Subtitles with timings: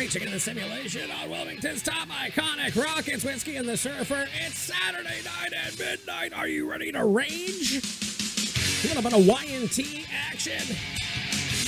[0.00, 4.26] Raging in the Simulation on Wilmington's top iconic Rockets, Whiskey and the Surfer.
[4.46, 6.32] It's Saturday night at midnight.
[6.32, 7.82] Are you ready to rage?
[8.82, 10.74] A little bit of Y&T action.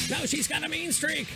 [0.09, 1.29] No, she's got a mean streak.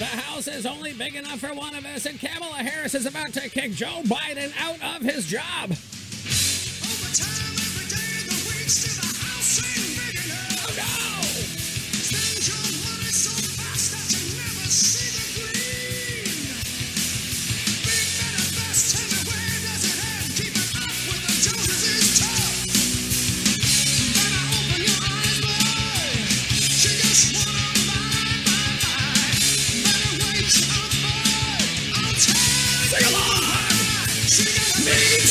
[0.00, 3.32] The house is only big enough for one of us, and Kamala Harris is about
[3.34, 5.70] to kick Joe Biden out of his job.
[6.84, 7.41] Oh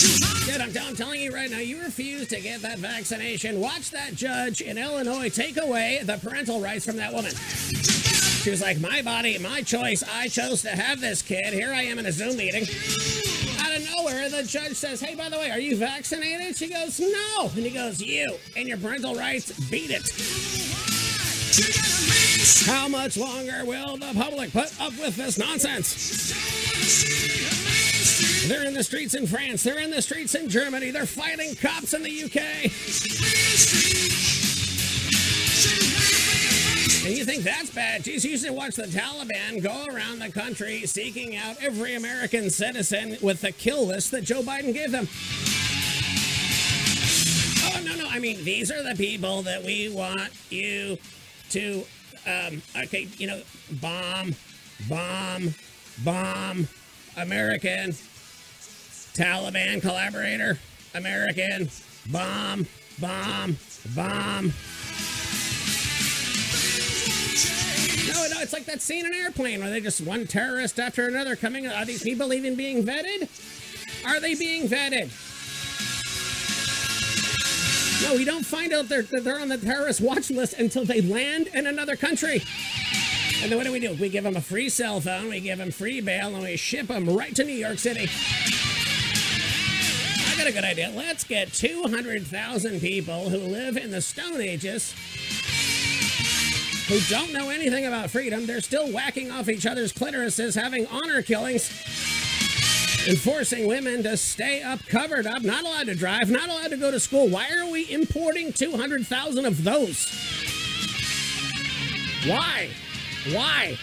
[0.00, 3.60] Dude, I'm, I'm telling you right now, you refuse to get that vaccination.
[3.60, 7.32] Watch that judge in Illinois take away the parental rights from that woman.
[7.32, 10.02] She was like, my body, my choice.
[10.02, 11.52] I chose to have this kid.
[11.52, 12.62] Here I am in a Zoom meeting.
[13.60, 16.56] Out of nowhere, the judge says, hey, by the way, are you vaccinated?
[16.56, 17.50] She goes, no.
[17.54, 20.08] And he goes, you and your parental rights, beat it.
[22.66, 27.49] How much longer will the public put up with this nonsense?
[28.50, 29.62] They're in the streets in France.
[29.62, 30.90] They're in the streets in Germany.
[30.90, 32.64] They're fighting cops in the UK.
[37.06, 38.02] And you think that's bad?
[38.02, 43.18] Geez, you should watch the Taliban go around the country seeking out every American citizen
[43.22, 45.06] with the kill list that Joe Biden gave them.
[47.72, 48.10] Oh, no, no.
[48.10, 50.98] I mean, these are the people that we want you
[51.50, 51.84] to,
[52.26, 53.42] um, okay, you know,
[53.80, 54.34] bomb,
[54.88, 55.54] bomb,
[56.02, 56.66] bomb,
[57.16, 57.94] American,
[59.20, 60.58] Taliban collaborator,
[60.94, 61.68] American,
[62.10, 62.66] bomb,
[62.98, 63.54] bomb,
[63.94, 64.46] bomb.
[68.06, 71.36] No, no, it's like that scene in Airplane where they just one terrorist after another
[71.36, 71.66] coming.
[71.66, 73.28] Are these people even being vetted?
[74.06, 75.10] Are they being vetted?
[78.02, 81.02] No, we don't find out they're, that they're on the terrorist watch list until they
[81.02, 82.42] land in another country.
[83.42, 83.92] And then what do we do?
[84.00, 86.86] We give them a free cell phone, we give them free bail, and we ship
[86.86, 88.08] them right to New York City.
[90.40, 90.90] Got a good idea.
[90.96, 94.94] Let's get 200,000 people who live in the Stone Ages
[96.88, 98.46] who don't know anything about freedom.
[98.46, 101.68] They're still whacking off each other's clitorises, having honor killings,
[103.06, 106.78] and forcing women to stay up covered up, not allowed to drive, not allowed to
[106.78, 107.28] go to school.
[107.28, 110.10] Why are we importing 200,000 of those?
[112.24, 112.70] Why?
[113.30, 113.76] Why?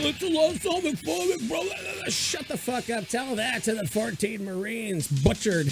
[0.00, 1.64] It's a lost homophobic, bro.
[2.08, 3.08] Shut the fuck up.
[3.08, 5.66] Tell that to the 14 Marines butchered.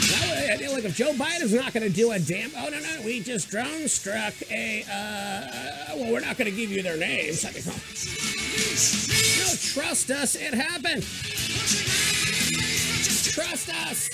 [0.00, 2.50] That way, I feel like if Joe Biden's not going to do a damn.
[2.56, 3.02] Oh, no, no.
[3.04, 4.82] We just drone struck a.
[4.90, 7.44] Uh, well, we're not going to give you their names.
[7.44, 7.50] I.
[7.50, 7.54] No,
[9.84, 10.34] trust us.
[10.34, 11.02] It happened.
[13.32, 14.08] Trust us.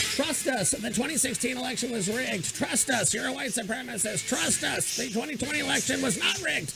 [0.00, 0.70] Trust us.
[0.72, 2.54] The 2016 election was rigged.
[2.54, 3.14] Trust us.
[3.14, 4.26] You're a white supremacist.
[4.28, 4.96] Trust us.
[4.96, 6.72] The 2020 election was not rigged.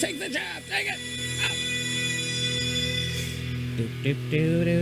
[0.00, 0.62] Take the jab.
[0.68, 0.98] Take it.
[1.44, 1.56] Out.
[3.76, 4.72] Do, do, do, do.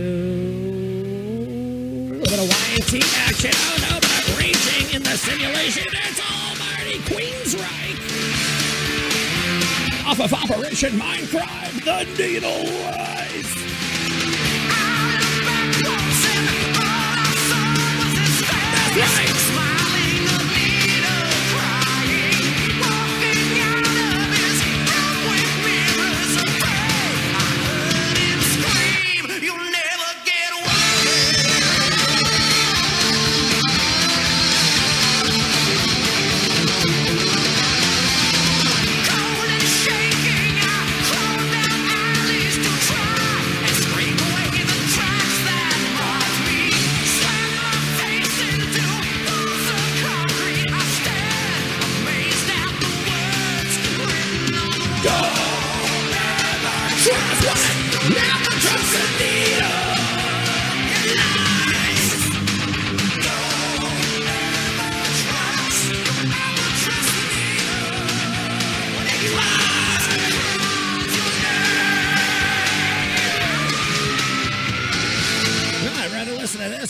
[2.15, 3.51] A little Y&T action.
[3.53, 5.85] Oh no, but raging in the simulation.
[5.87, 8.45] It's almighty Queensryche.
[10.07, 13.74] Off of Operation Mindcrime, the Needle Lies.
[18.95, 19.54] That's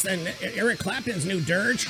[0.05, 1.87] than Eric Clapton's new dirge.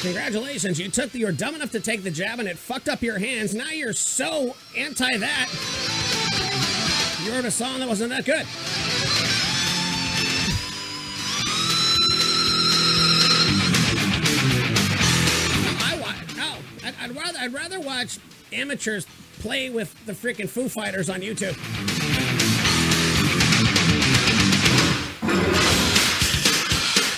[0.00, 3.02] Congratulations, you took the, you're dumb enough to take the jab and it fucked up
[3.02, 3.54] your hands.
[3.54, 5.50] Now you're so anti that.
[7.24, 8.46] You wrote a song that wasn't that good.
[17.00, 18.18] I'd rather I'd rather watch
[18.50, 19.06] amateurs
[19.40, 21.54] play with the freaking Foo Fighters on YouTube.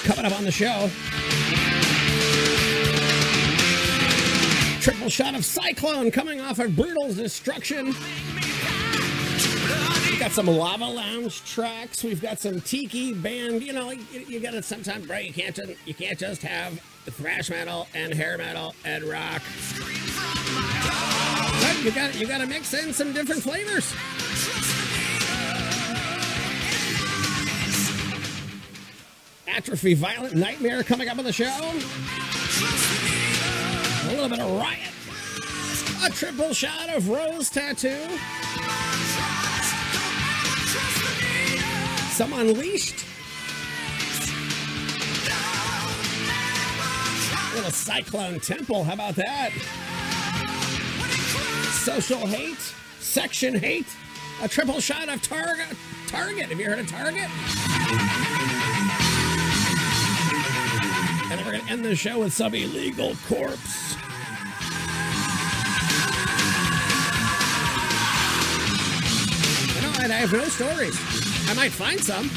[0.06, 0.88] Coming up on the show.
[4.80, 7.86] Triple shot of Cyclone coming off of Brutal's Destruction.
[7.86, 7.96] We've
[10.20, 12.04] got some Lava Lounge tracks.
[12.04, 13.64] We've got some Tiki Band.
[13.64, 15.18] You know, you, you gotta sometimes, bro.
[15.18, 19.42] You can't just you can't just have thrash metal and hair metal and rock.
[21.60, 23.92] But you got you gotta mix in some different flavors.
[29.48, 31.44] Atrophy Violent Nightmare coming up on the show.
[34.04, 34.92] A little bit of Riot.
[36.04, 37.96] A triple shot of Rose Tattoo.
[42.12, 43.04] Some Unleashed.
[47.52, 48.84] A little Cyclone Temple.
[48.84, 49.50] How about that?
[51.72, 52.74] Social Hate.
[53.00, 53.86] Section Hate.
[54.42, 55.76] A triple shot of Target.
[56.08, 56.46] Target.
[56.46, 57.30] Have you heard of Target?
[61.28, 63.94] And we're going to end the show with some illegal corpse.
[69.74, 70.96] You know, I have no stories.
[71.48, 72.30] I might find some.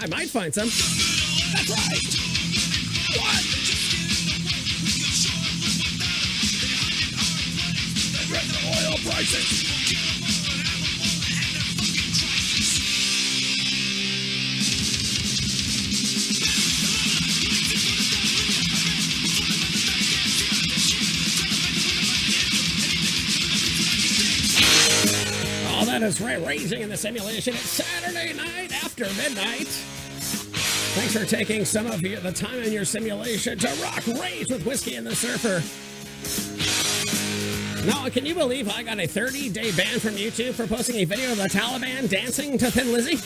[0.00, 0.68] I might find some.
[0.68, 2.16] That's right.
[3.18, 3.46] What?
[9.02, 9.69] Prices.
[26.00, 27.52] That is right, raising in the simulation.
[27.52, 29.66] It's Saturday night after midnight.
[30.96, 34.94] Thanks for taking some of the time in your simulation to rock rage with Whiskey
[34.94, 35.62] and the Surfer.
[37.86, 41.04] Now, can you believe I got a 30 day ban from YouTube for posting a
[41.04, 43.16] video of the Taliban dancing to Thin Lizzy?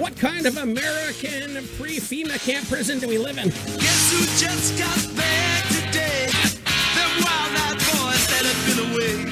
[0.00, 3.48] What kind of American pre FEMA camp prison do we live in?
[3.48, 6.26] Guess who just got back today?
[6.94, 9.31] Them wild-eyed boys that have been away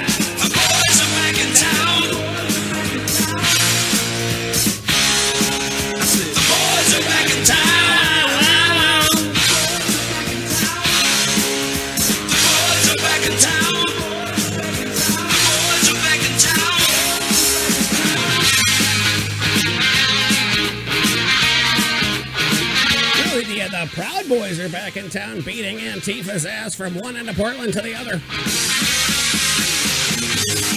[24.31, 27.91] Boys are back in town beating Antifa's ass from one end of Portland to the
[27.91, 28.15] other.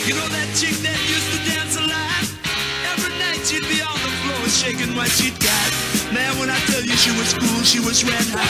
[0.03, 2.27] You know that chick that used to dance a lot?
[2.91, 5.71] Every night she'd be on the floor shaking what she'd got.
[6.11, 8.43] Man, when I tell you she was cool, she was red hot.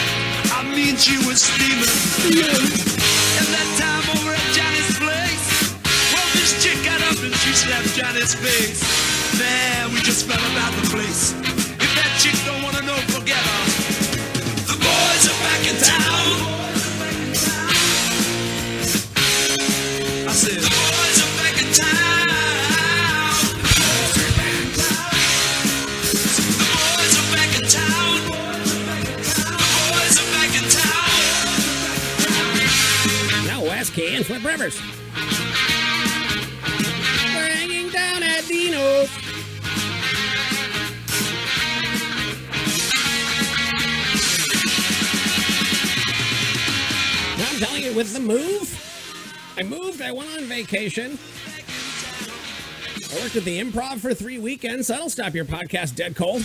[0.57, 1.85] I mean, she was steaming.
[2.33, 5.77] And that time over at Johnny's place,
[6.17, 8.81] well, this chick got up and she slapped Johnny's face.
[9.37, 11.37] Man, we just fell about the place.
[11.77, 13.64] If that chick don't wanna know, forget her.
[34.25, 34.81] Flip Rivers.
[37.35, 39.11] Bringing down at Dino's.
[47.37, 48.81] Now I'm telling you, with the move,
[49.59, 51.19] I moved, I went on vacation.
[53.13, 54.87] I worked at the improv for three weekends.
[54.87, 56.43] That'll stop your podcast dead cold.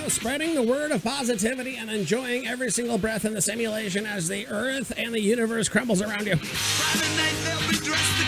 [0.00, 4.28] Now, spreading the word of positivity and enjoying every single breath in the simulation as
[4.28, 6.36] the earth and the universe crumbles around you.
[6.36, 8.24] Friday night they'll be dressed to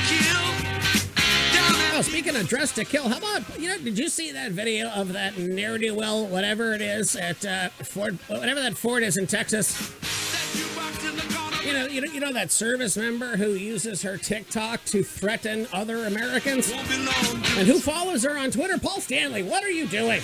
[1.96, 3.78] Oh, speaking of dress to kill, how about you know?
[3.78, 7.68] Did you see that video of that ne'er do well, whatever it is at uh,
[7.68, 9.76] Ford, whatever that Ford is in Texas?
[9.76, 13.50] that jukebox in the corner You know, you know, you know that service member who
[13.50, 18.36] uses her TikTok to threaten other Americans, Won't be long till and who follows her
[18.36, 18.78] on Twitter.
[18.78, 20.20] Paul Stanley, what are you doing?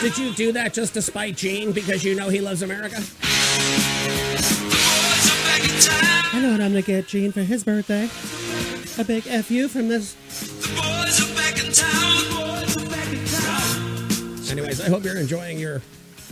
[0.00, 2.96] Did you do that just to spite Gene because you know he loves America?
[2.96, 3.02] The
[4.40, 6.24] boys are back in town.
[6.32, 8.08] I know what I'm gonna get Gene for his birthday.
[8.98, 10.14] A big fu from this.
[10.14, 12.16] The boys are back in town.
[12.16, 14.58] The boys are back in town.
[14.58, 15.82] Anyways, I hope you're enjoying your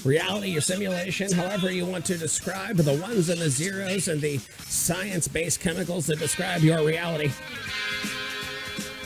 [0.02, 4.38] reality, your simulation, however you want to describe the ones and the zeros and the
[4.66, 7.30] science-based chemicals that describe your reality.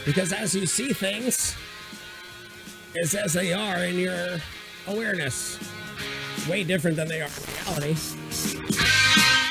[0.05, 1.57] Because as you see things,
[2.95, 4.39] is as they are in your
[4.87, 5.59] awareness.
[6.49, 7.95] Way different than they are in reality.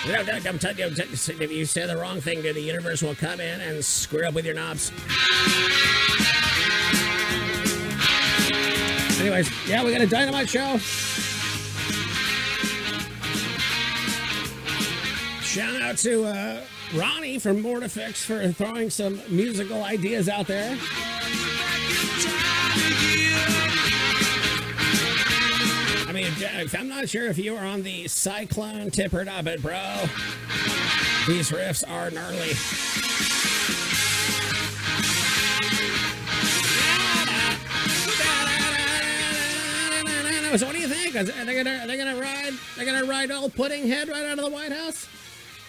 [0.03, 4.45] If you say the wrong thing, the universe will come in and screw up with
[4.45, 4.91] your knobs.
[9.21, 10.77] Anyways, yeah, we got a dynamite show.
[15.43, 16.61] Shout out to uh,
[16.95, 20.77] Ronnie from Mortifix for throwing some musical ideas out there.
[26.07, 26.27] I mean,
[26.77, 30.05] I'm not sure if you are on the cyclone tip or but bro,
[31.27, 32.53] these riffs are gnarly.
[40.57, 41.15] So what do you think?
[41.15, 42.51] Are they gonna are they gonna ride?
[42.75, 45.07] They're gonna ride old Pudding Head right out of the White House?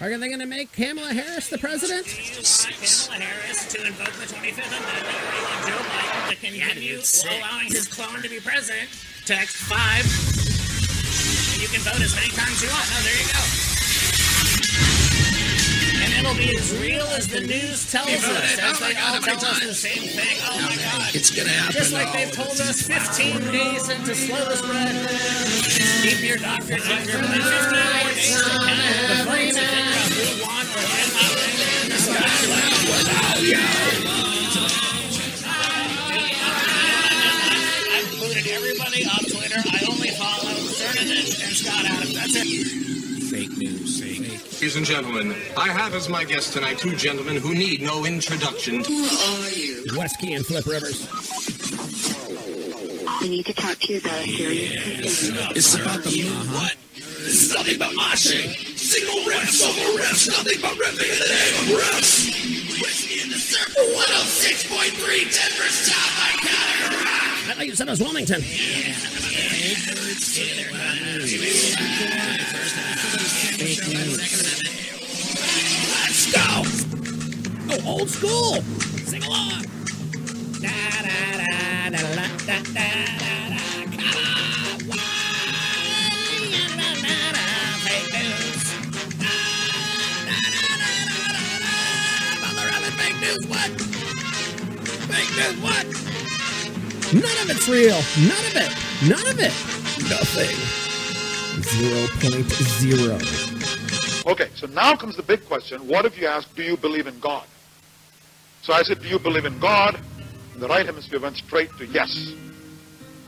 [0.02, 2.04] Are they gonna make Kamala Harris the president?
[2.06, 6.99] Kamala Harris to invoke the 25th Amendment or you want Joe Biden to continue
[7.38, 8.90] allowing his clone to be president.
[9.26, 9.78] Text 5.
[11.62, 12.82] You can vote as many times as you want.
[12.82, 13.82] Oh, there you go.
[16.23, 18.25] It'll be as real as the news tells us.
[18.57, 20.38] As they all tell us the same thing.
[20.47, 21.12] Oh my god.
[21.17, 21.73] It's gonna happen.
[21.73, 24.95] Just like they've told us 15 days into slow the spread.
[26.07, 30.87] Keep your doctors in your 15 days to count the figure out who won or
[30.95, 31.50] did not win.
[37.91, 39.59] I've booted everybody on Twitter.
[39.59, 42.14] I only follow Cernovich and Scott Adams.
[42.14, 42.92] That's it.
[43.33, 43.99] Fake news.
[43.99, 44.29] Fake.
[44.61, 48.85] Ladies and gentlemen, I have as my guests tonight two gentlemen who need no introduction.
[48.85, 49.87] Who are you?
[49.97, 51.09] Whiskey and Flip Rivers.
[53.23, 56.47] We need to talk to you about a serious It's about the moon.
[56.53, 56.77] What?
[56.95, 58.53] This is nothing but moshing.
[58.77, 60.29] Single riffs over riffs.
[60.29, 62.29] Nothing but riffing in the name of riffs.
[62.85, 63.83] Whiskey in the circle.
[63.97, 64.93] 106.3
[65.33, 67.49] Denver's top iconic rock.
[67.49, 68.43] I thought you said it was Wilmington.
[75.93, 76.65] Let's go.
[77.71, 78.63] Oh, old school.
[79.05, 79.65] Sing along.
[80.61, 80.73] Da,
[81.03, 83.61] da, da, da, da, da, da, da, da.
[83.93, 84.89] Come on.
[84.89, 84.97] Why?
[86.53, 87.47] Da, da, da, da.
[87.85, 88.65] Fake news.
[89.21, 89.37] Da,
[90.25, 91.75] da, da, da, da, da.
[92.41, 93.71] Mother of it, fake news what?
[95.13, 95.87] Fake news what?
[97.13, 98.01] None of it's real.
[98.27, 98.73] None of it.
[99.07, 99.53] None of it.
[100.09, 100.57] Nothing.
[101.63, 103.15] Zero point zero.
[103.17, 103.51] Okay, so
[104.75, 105.87] now comes the big question.
[105.88, 107.47] What if you ask, do you believe in God?
[108.62, 110.00] So I said, do you believe in God?
[110.52, 112.33] And the right hemisphere went straight to yes.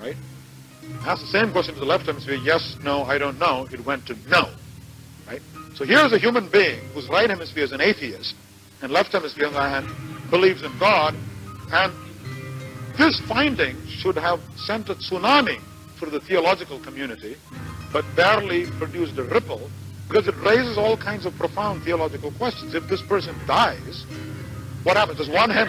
[0.00, 0.16] Right?
[1.00, 3.66] Ask the same question to the left hemisphere, yes, no, I don't know.
[3.72, 4.48] It went to no.
[5.26, 5.42] Right?
[5.74, 8.36] So here's a human being whose right hemisphere is an atheist,
[8.82, 11.14] and left hemisphere, on the other hand, believes in God.
[11.72, 11.92] And
[12.96, 15.60] this finding should have sent a tsunami
[15.96, 17.36] through the theological community,
[17.92, 19.70] but barely produced a ripple
[20.08, 22.74] because it raises all kinds of profound theological questions.
[22.74, 24.04] If this person dies,
[24.82, 25.18] what happens?
[25.18, 25.68] Does one hem?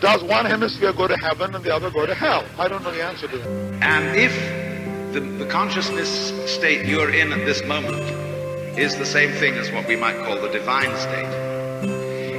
[0.00, 2.44] Does one hemisphere go to heaven and the other go to hell?
[2.58, 3.48] I don't know the answer to that.
[3.82, 4.32] And if
[5.12, 8.02] the, the consciousness state you're in at this moment
[8.76, 11.52] is the same thing as what we might call the divine state,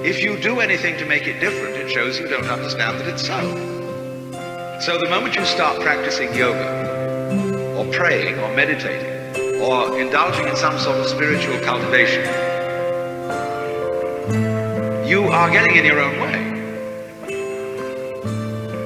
[0.05, 3.25] if you do anything to make it different, it shows you don't understand that it's
[3.25, 3.72] so.
[4.81, 10.77] So the moment you start practicing yoga, or praying, or meditating, or indulging in some
[10.77, 12.23] sort of spiritual cultivation,
[15.07, 16.49] you are getting in your own way.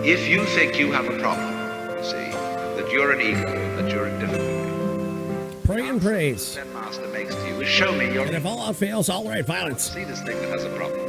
[0.08, 1.52] If you think you have a problem,
[1.98, 6.58] you see, that you're an ego, that you're in difficulty, Pray and praise.
[6.74, 9.46] Master makes to you is show me your And if all else fails, all right
[9.46, 9.92] violence.
[9.92, 11.02] see this thing that has a problem.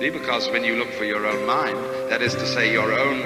[0.00, 1.76] See, because when you look for your own mind,
[2.12, 3.22] that is to say, your own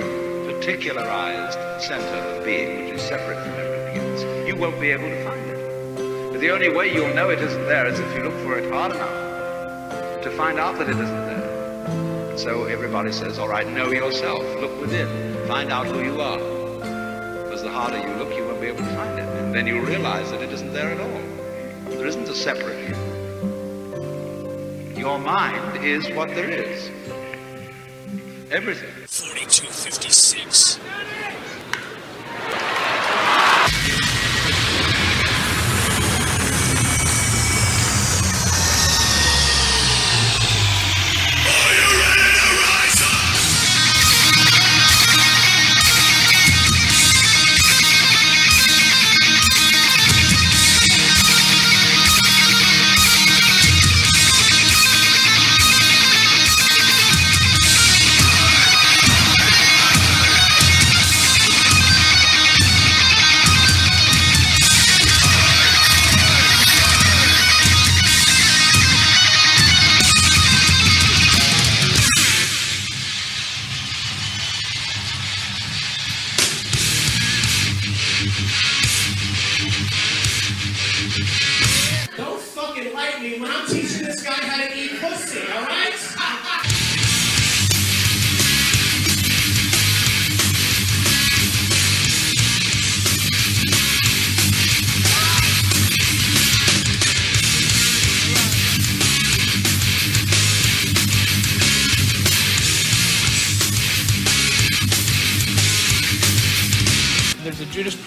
[0.46, 5.24] particularized center of being, which is separate from everything else, you won't be able to
[5.24, 6.30] find it.
[6.30, 8.70] But the only way you'll know it isn't there is if you look for it
[8.72, 12.38] hard enough to find out that it isn't there.
[12.38, 15.08] So everybody says, all right, know yourself, look within.
[15.48, 16.38] Find out who you are.
[16.38, 19.26] Because the harder you look, you won't be able to find it.
[19.26, 21.90] And then you'll realize that it isn't there at all.
[21.90, 22.94] There isn't a separate you.
[24.96, 26.88] Your mind is what there is.
[28.50, 28.90] Everything.
[29.06, 30.78] 4256.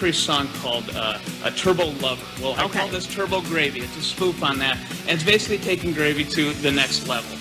[0.00, 3.80] There's a song called uh, "A Turbo Lover." Well, I call this Turbo Gravy.
[3.80, 7.36] It's a spoof on that, and it's basically taking gravy to the next level.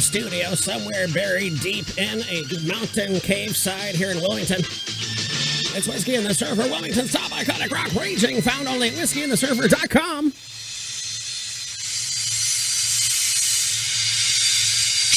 [0.00, 4.60] Studio somewhere buried deep in a mountain cave side here in Wilmington.
[4.60, 10.32] It's Whiskey and the Surfer, Wilmington's top iconic rock raging, found only at whiskeyandthesurfer.com.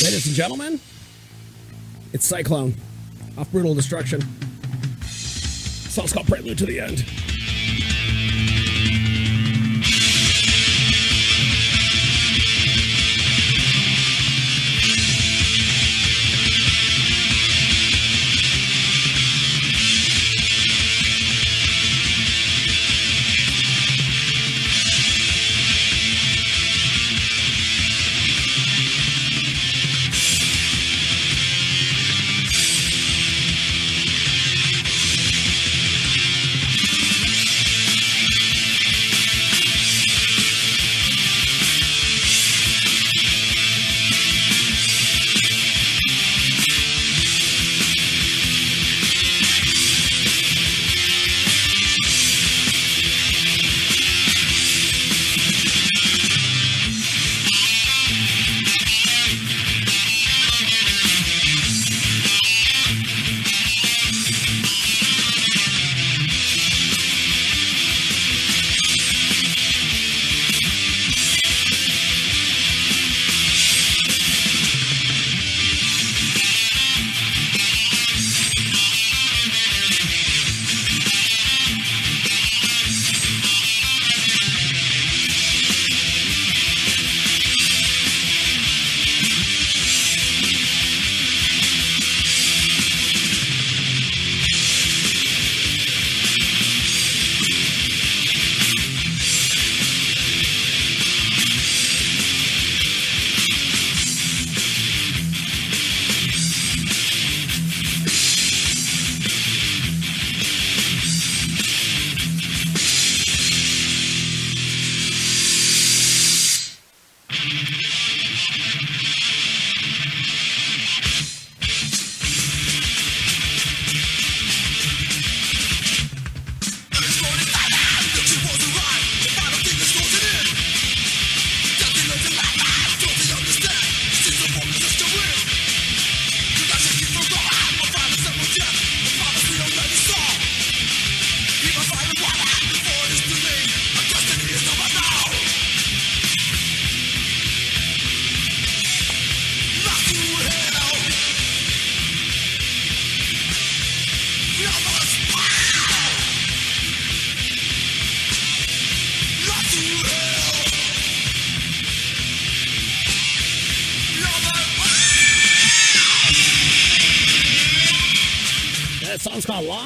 [0.04, 0.80] Ladies and gentlemen,
[2.12, 2.76] it's Cyclone
[3.38, 4.22] off Brutal Destruction.
[5.02, 7.06] Song's called Prelude to the End.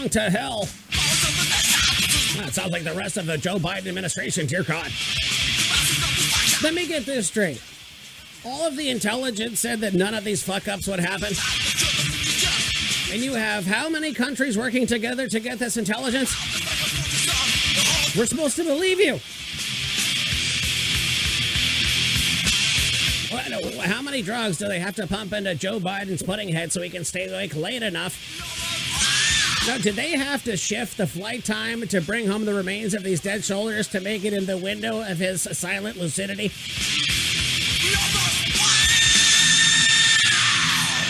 [0.08, 0.67] Song's to Hell.
[2.43, 4.91] That sounds like the rest of the Joe Biden administration, dear God.
[6.63, 7.62] Let me get this straight.
[8.46, 11.34] All of the intelligence said that none of these fuck ups would happen.
[13.12, 16.34] And you have how many countries working together to get this intelligence?
[18.15, 19.20] We're supposed to believe you.
[23.82, 26.89] How many drugs do they have to pump into Joe Biden's pudding head so he
[26.89, 28.57] can stay awake late enough?
[29.67, 33.03] Now, did they have to shift the flight time to bring home the remains of
[33.03, 36.51] these dead soldiers to make it in the window of his silent lucidity?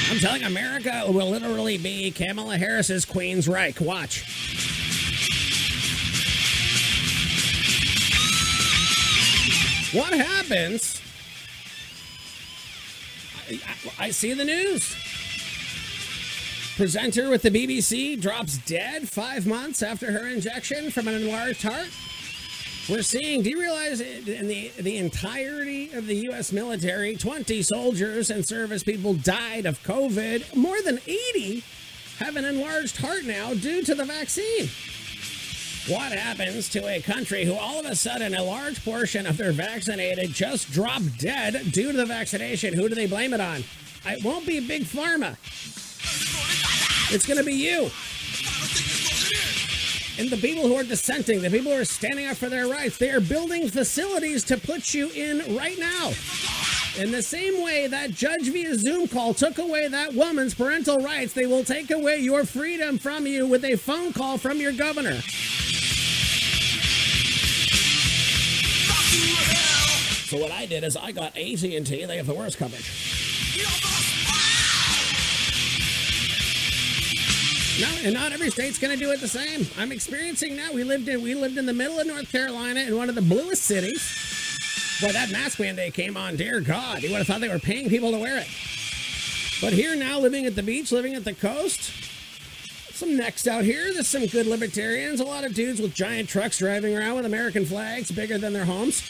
[0.09, 3.79] I'm telling America will literally be Kamala Harris's Queen's Reich.
[3.79, 4.23] Watch.
[9.93, 11.01] What happens?
[13.49, 13.53] I,
[13.99, 14.95] I- I see the news.
[16.77, 21.89] Presenter with the BBC drops dead five months after her injection from an enlarged heart.
[22.87, 26.51] We're seeing, do you realize in the, the entirety of the U.S.
[26.51, 30.55] military, 20 soldiers and service people died of COVID.
[30.55, 31.63] More than 80
[32.19, 34.69] have an enlarged heart now due to the vaccine.
[35.91, 39.51] What happens to a country who all of a sudden a large portion of their
[39.51, 42.75] vaccinated just drop dead due to the vaccination?
[42.75, 43.63] Who do they blame it on?
[44.05, 45.37] It won't be Big Pharma.
[47.09, 47.89] It's going to be you.
[50.19, 52.97] And the people who are dissenting, the people who are standing up for their rights,
[52.97, 56.11] they are building facilities to put you in right now.
[56.97, 61.33] In the same way that judge via Zoom call took away that woman's parental rights,
[61.33, 65.21] they will take away your freedom from you with a phone call from your governor.
[70.25, 72.05] So what I did is I got AT&T.
[72.05, 72.83] They have the worst coverage.
[77.79, 79.67] No, and not every state's going to do it the same.
[79.77, 80.71] I'm experiencing now.
[80.73, 83.21] We lived in we lived in the middle of North Carolina in one of the
[83.21, 84.01] bluest cities.
[84.99, 86.37] Boy, that mask mandate came on.
[86.37, 88.47] Dear God, you would have thought they were paying people to wear it.
[89.61, 91.91] But here now, living at the beach, living at the coast,
[92.95, 93.93] some necks out here.
[93.93, 95.19] There's some good libertarians.
[95.19, 98.65] A lot of dudes with giant trucks driving around with American flags bigger than their
[98.65, 99.07] homes.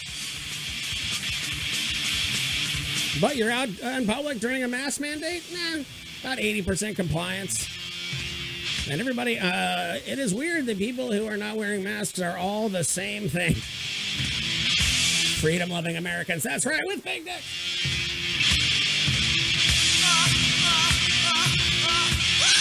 [3.22, 5.44] But you're out in public during a mask mandate?
[5.54, 5.84] Nah,
[6.22, 7.66] about 80% compliance.
[8.90, 12.70] And everybody, uh, it is weird that people who are not wearing masks are all
[12.70, 13.56] the same thing.
[15.42, 16.44] Freedom loving Americans.
[16.44, 17.44] That's right, with Big Dick.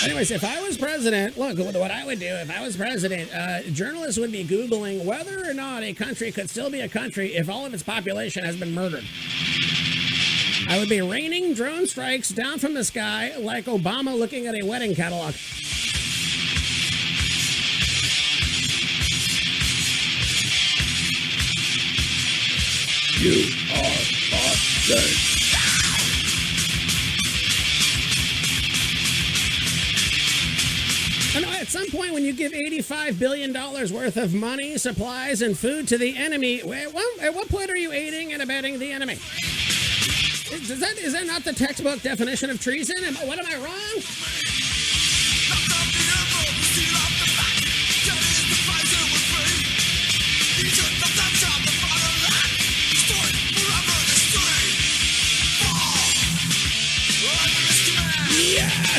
[0.04, 3.62] Anyways, if I was president, look, what I would do if I was president, uh,
[3.70, 7.48] journalists would be Googling whether or not a country could still be a country if
[7.48, 9.04] all of its population has been murdered.
[10.68, 14.64] I would be raining drone strikes down from the sky like Obama looking at a
[14.64, 15.34] wedding catalog.
[23.18, 25.36] You are awesome.
[31.66, 35.98] At some point when you give $85 billion worth of money, supplies, and food to
[35.98, 39.14] the enemy, at what, at what point are you aiding and abetting the enemy?
[39.14, 43.02] Is, does that, is that not the textbook definition of treason?
[43.02, 44.02] Am, what am I wrong?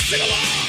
[0.08, 0.68] Sing along.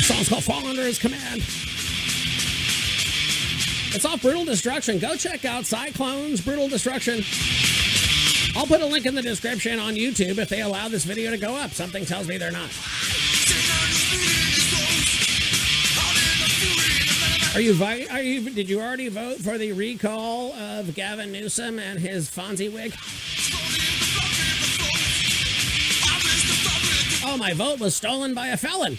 [0.00, 1.42] song's called Fall Under His Command.
[3.94, 4.98] It's off Brutal Destruction.
[4.98, 7.22] Go check out Cyclones Brutal Destruction.
[8.56, 11.36] I'll put a link in the description on YouTube if they allow this video to
[11.36, 11.72] go up.
[11.72, 12.70] Something tells me they're not.
[17.54, 21.98] Are you, are you did you already vote for the recall of Gavin Newsom and
[21.98, 22.94] his Fonzie wig?
[27.28, 28.96] Oh, my vote was stolen by a felon.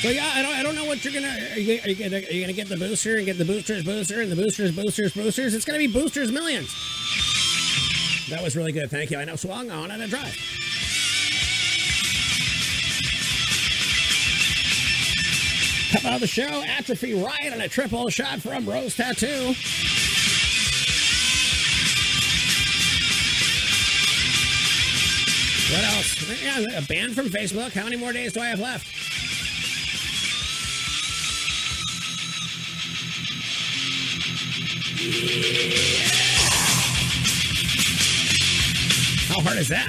[0.00, 1.26] So yeah, I don't, I don't know what you're gonna.
[1.26, 3.82] Are you, are you gonna, are you gonna get the booster and get the boosters
[3.82, 5.54] booster and the boosters boosters boosters?
[5.54, 6.72] It's gonna be boosters millions.
[8.32, 8.90] That was really good.
[8.90, 9.18] Thank you.
[9.18, 10.34] I now swung on and a drive.
[15.92, 19.48] Top of the show, Atrophy Riot and a triple shot from Rose Tattoo.
[25.68, 26.42] What else?
[26.42, 27.72] Yeah, a ban from Facebook.
[27.72, 28.88] How many more days do I have left?
[39.32, 39.88] How hard is that?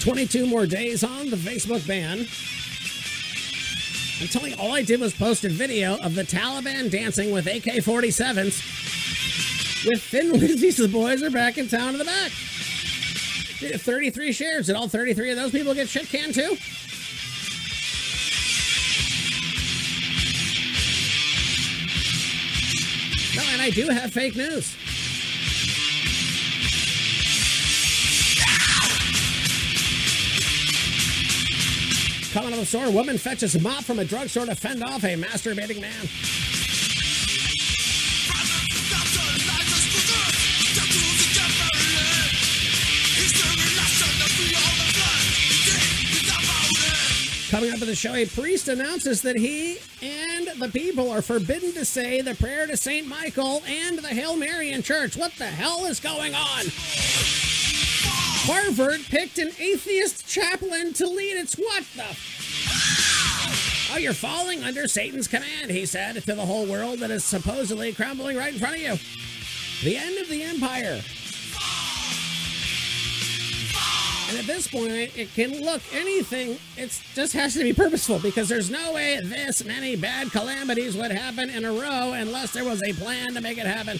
[0.00, 2.26] Twenty-two more days on the Facebook ban.
[4.20, 7.46] I'm telling you, all I did was post a video of the Taliban dancing with
[7.46, 12.32] AK-47s with Thin Lizzy's boys are back in town in the back.
[13.78, 14.66] 33 shares.
[14.66, 16.56] Did all 33 of those people get shit canned too?
[23.60, 24.76] And I do have fake news.
[32.32, 35.16] Coming to the store, woman fetches a mop from a drugstore to fend off a
[35.16, 36.49] masturbating man.
[47.50, 51.72] Coming up in the show, a priest announces that he and the people are forbidden
[51.72, 53.08] to say the prayer to St.
[53.08, 55.16] Michael and the Hail Mary in church.
[55.16, 56.66] What the hell is going on?
[58.46, 62.16] Harvard picked an atheist chaplain to lead its what the?
[63.92, 67.92] Oh, you're falling under Satan's command, he said to the whole world that is supposedly
[67.92, 68.96] crumbling right in front of you.
[69.82, 71.00] The end of the empire.
[74.30, 76.56] And at this point, it can look anything.
[76.76, 81.10] It just has to be purposeful because there's no way this many bad calamities would
[81.10, 83.98] happen in a row unless there was a plan to make it happen.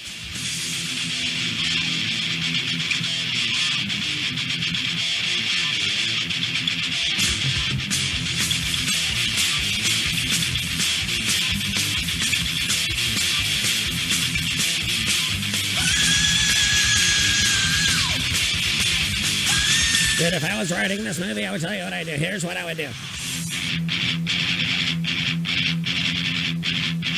[20.31, 22.13] Dude, if I was writing this movie, I would tell you what I do.
[22.13, 22.87] Here's what I would do.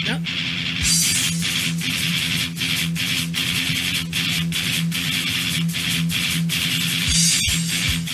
[0.07, 0.23] Nope.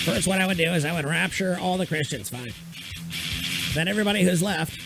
[0.03, 2.29] First, what I would do is I would rapture all the Christians.
[2.29, 2.51] Fine.
[3.75, 4.77] Then everybody who's left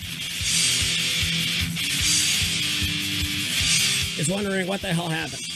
[4.20, 5.53] is wondering what the hell happened.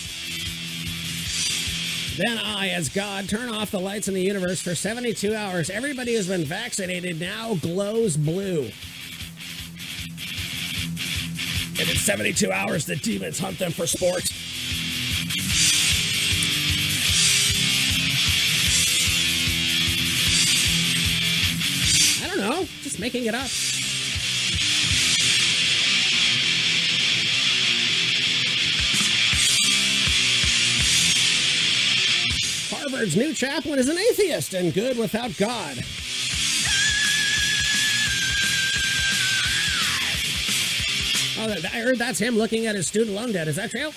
[2.18, 5.70] Then I, as God, turn off the lights in the universe for 72 hours.
[5.70, 8.72] Everybody who's been vaccinated now glows blue.
[11.80, 14.24] And in 72 hours, the demons hunt them for sport.
[22.24, 23.48] I don't know, just making it up.
[32.98, 35.78] New chaplain is an atheist and good without God.
[41.40, 43.48] Oh, I heard that's him looking at his student loan debt.
[43.48, 43.92] Is that true?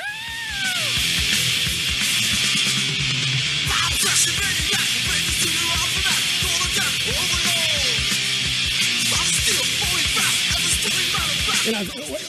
[11.65, 11.81] You know,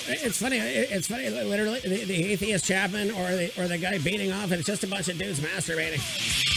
[0.08, 0.58] it's funny.
[0.58, 1.30] It's funny.
[1.30, 4.88] Literally, the, the atheist chaplain or the or the guy beating off, it's just a
[4.88, 6.51] bunch of dudes masturbating.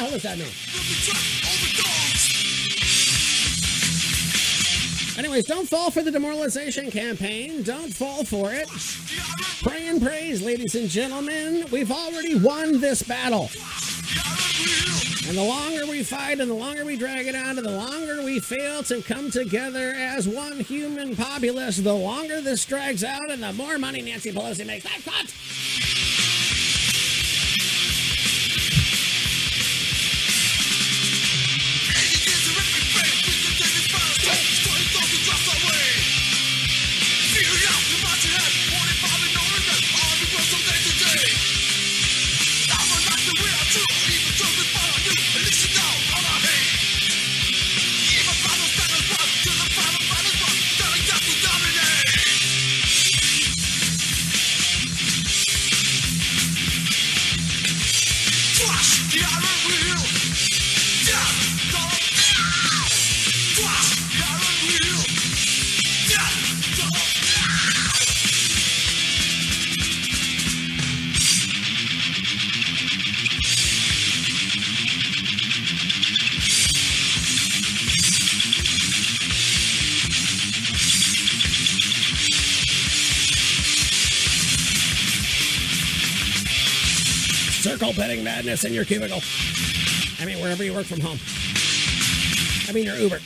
[0.00, 0.48] Hell does that mean?
[5.18, 7.62] Anyways, don't fall for the demoralization campaign.
[7.62, 8.68] Don't fall for it.
[9.62, 11.66] Pray and praise, ladies and gentlemen.
[11.70, 13.50] We've already won this battle.
[15.28, 18.22] And the longer we fight and the longer we drag it on, and the longer
[18.22, 23.42] we fail to come together as one human populace, the longer this drags out and
[23.42, 24.84] the more money Nancy Pelosi makes.
[24.84, 26.09] That cut!
[88.40, 89.20] Madness in your cubicle.
[90.18, 91.18] I mean, wherever you work from home.
[92.66, 93.18] I mean, your Uber.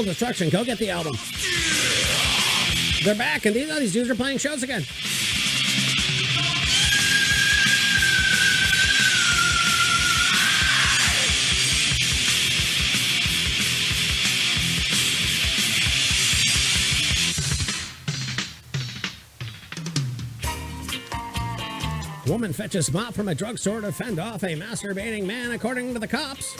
[0.00, 1.14] Brutal Destruction, go get the album.
[3.04, 4.82] They're back, and these, these dudes are playing shows again.
[22.26, 26.08] Woman fetches mop from a drugstore to fend off a masturbating man, according to the
[26.08, 26.56] cops.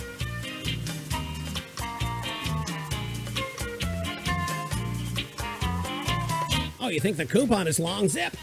[6.95, 8.37] You think the coupon is long zip?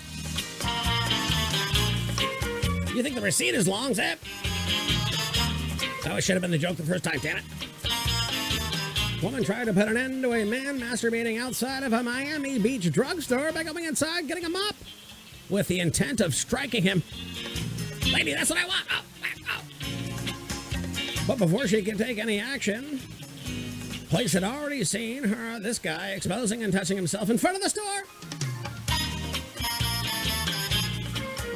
[2.96, 4.20] You think the receipt is long zip?
[6.10, 7.44] Oh, it should have been the joke the first time, damn it.
[9.22, 12.92] Woman tried to put an end to a man masturbating outside of a Miami Beach
[12.92, 14.76] drugstore by going inside, getting him up
[15.50, 17.04] with the intent of striking him.
[18.14, 18.86] Lady, that's what I want.
[18.92, 21.24] Oh, oh, oh.
[21.28, 23.00] But before she could take any action,
[24.10, 27.70] police had already seen her, this guy, exposing and touching himself in front of the
[27.70, 28.04] store.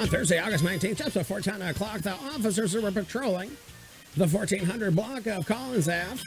[0.01, 3.55] On Thursday, August 19th, just before 10 o'clock, the officers who were patrolling
[4.17, 6.23] the 1400 block of Collins Ave.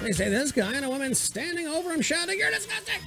[0.00, 3.02] They say this guy and a woman standing over him shouting, You're disgusting!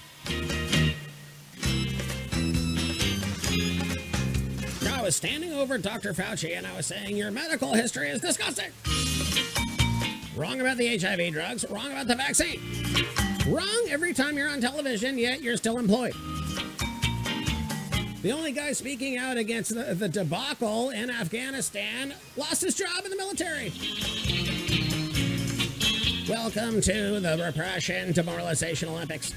[4.88, 6.14] I was standing over Dr.
[6.14, 8.70] Fauci and I was saying, Your medical history is disgusting.
[10.36, 12.62] Wrong about the HIV drugs, wrong about the vaccine.
[13.48, 16.14] Wrong every time you're on television, yet you're still employed.
[18.22, 23.10] The only guy speaking out against the, the debacle in Afghanistan lost his job in
[23.10, 23.74] the military.
[26.30, 29.32] Welcome to the Repression Demoralization Olympics.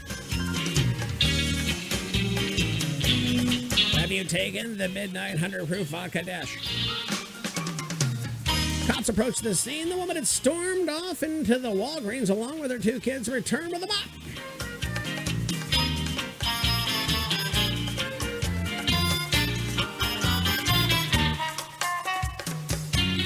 [3.95, 6.59] Have you taken the midnight 100 proof vodka dash?
[8.87, 9.89] Cops approached the scene.
[9.89, 13.83] The woman had stormed off into the Walgreens along with her two kids, returned with
[13.83, 14.24] a mop.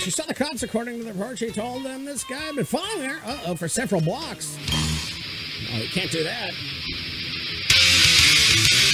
[0.08, 1.36] She saw the cops, according to the report.
[1.36, 4.56] She told them this guy had been following her uh oh, for several blocks.
[4.72, 6.54] Oh, you can't do that.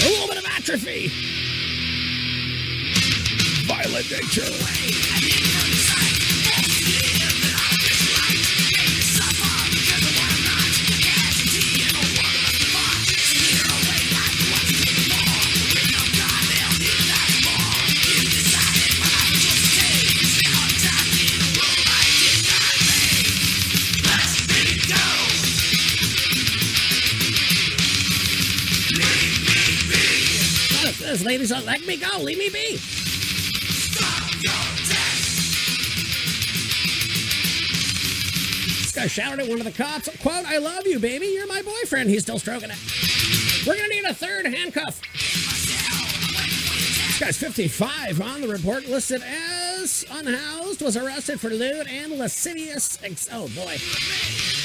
[0.00, 1.12] A little bit of atrophy.
[3.64, 5.13] Violent nature.
[31.25, 32.72] This lady's let me go, leave me be.
[38.77, 41.29] This guy shouted at one of the cops, quote, I love you, baby.
[41.29, 42.11] You're my boyfriend.
[42.11, 42.77] He's still stroking it.
[43.66, 45.01] We're to need a third handcuff.
[47.07, 53.03] This guy's 55 on the report, listed as unhoused, was arrested for lewd and lascivious.
[53.03, 53.79] Ex- oh, boy.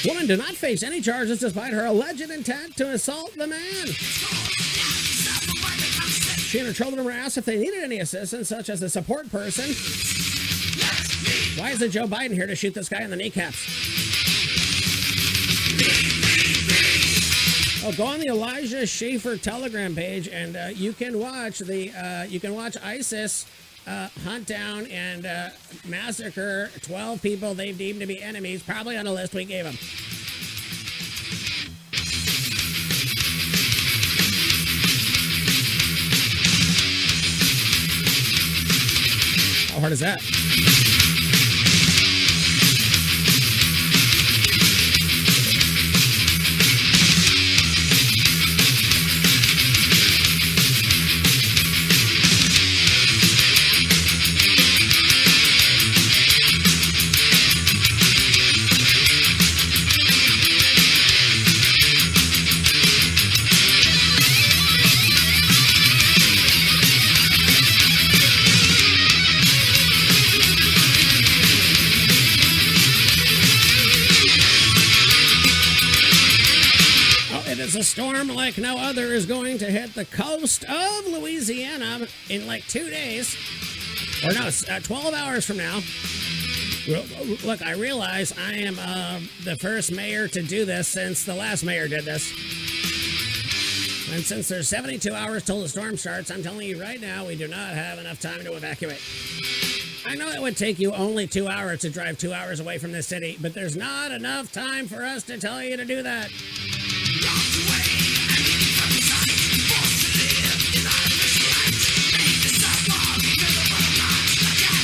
[0.05, 4.68] Woman did not face any charges despite her alleged intent to assault the man.
[6.57, 9.65] And her children were asked if they needed any assistance, such as a support person.
[11.61, 13.55] Why isn't Joe Biden here to shoot this guy in the kneecaps?
[17.85, 22.23] Oh, go on the Elijah Schaffer Telegram page, and uh, you can watch the uh,
[22.23, 23.45] you can watch ISIS
[23.85, 25.49] uh, hunt down and uh,
[25.87, 29.77] massacre 12 people they've deemed to be enemies, probably on a list we gave them.
[39.79, 40.88] How hard is that?
[77.79, 82.67] A storm like no other is going to hit the coast of Louisiana in like
[82.67, 83.37] two days.
[84.21, 85.79] Or no, uh, 12 hours from now.
[87.45, 91.63] Look, I realize I am uh, the first mayor to do this since the last
[91.63, 92.29] mayor did this.
[94.11, 97.37] And since there's 72 hours till the storm starts, I'm telling you right now, we
[97.37, 99.01] do not have enough time to evacuate.
[100.05, 102.91] I know it would take you only two hours to drive two hours away from
[102.91, 106.29] this city, but there's not enough time for us to tell you to do that.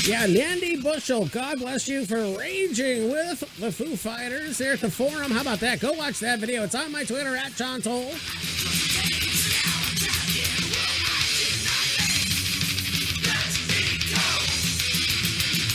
[0.05, 4.91] Yeah, Nandi Bushell, God bless you for raging with the Foo Fighters there at the
[4.91, 5.31] forum.
[5.31, 5.79] How about that?
[5.79, 6.63] Go watch that video.
[6.63, 8.11] It's on my Twitter at John Toll.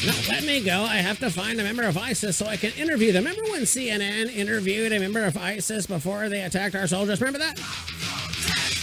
[0.07, 0.85] No, let me go.
[0.85, 3.25] I have to find a member of ISIS so I can interview them.
[3.25, 7.21] Remember when CNN interviewed a member of ISIS before they attacked our soldiers?
[7.21, 7.57] Remember that?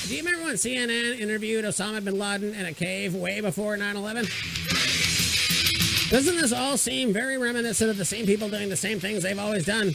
[0.08, 3.96] Do you remember when CNN interviewed Osama bin Laden in a cave way before 9
[3.96, 4.26] 11?
[6.10, 9.38] Doesn't this all seem very reminiscent of the same people doing the same things they've
[9.38, 9.94] always done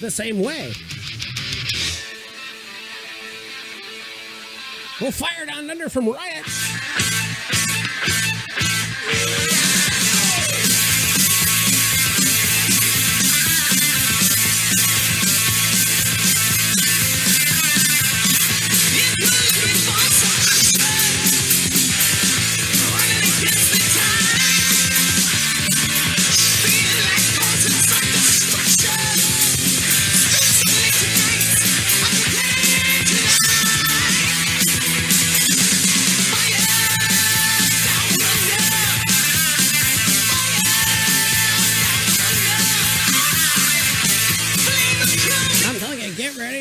[0.00, 0.72] the same way?
[4.98, 7.05] We'll fire down under from riots.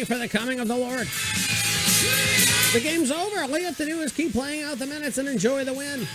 [0.06, 1.08] For the coming of the Lord.
[2.74, 3.42] The game's over.
[3.42, 6.08] All you have to do is keep playing out the minutes and enjoy the win.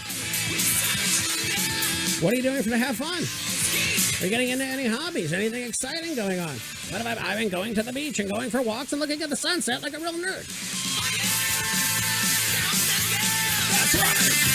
[2.22, 3.24] What are you doing for to have fun?
[4.20, 5.32] Are you getting into any hobbies?
[5.32, 6.54] Anything exciting going on?
[6.90, 9.30] What about I've been going to the beach and going for walks and looking at
[9.30, 10.46] the sunset like a real nerd?
[13.70, 14.50] That's right.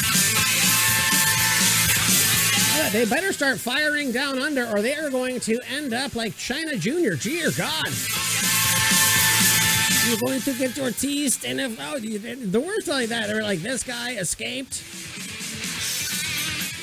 [2.91, 6.77] They better start firing down under or they are going to end up like China
[6.77, 7.15] Jr.
[7.15, 7.87] Dear God.
[10.07, 13.83] You're going to get teased and if oh the words like that, they're like this
[13.83, 14.83] guy escaped.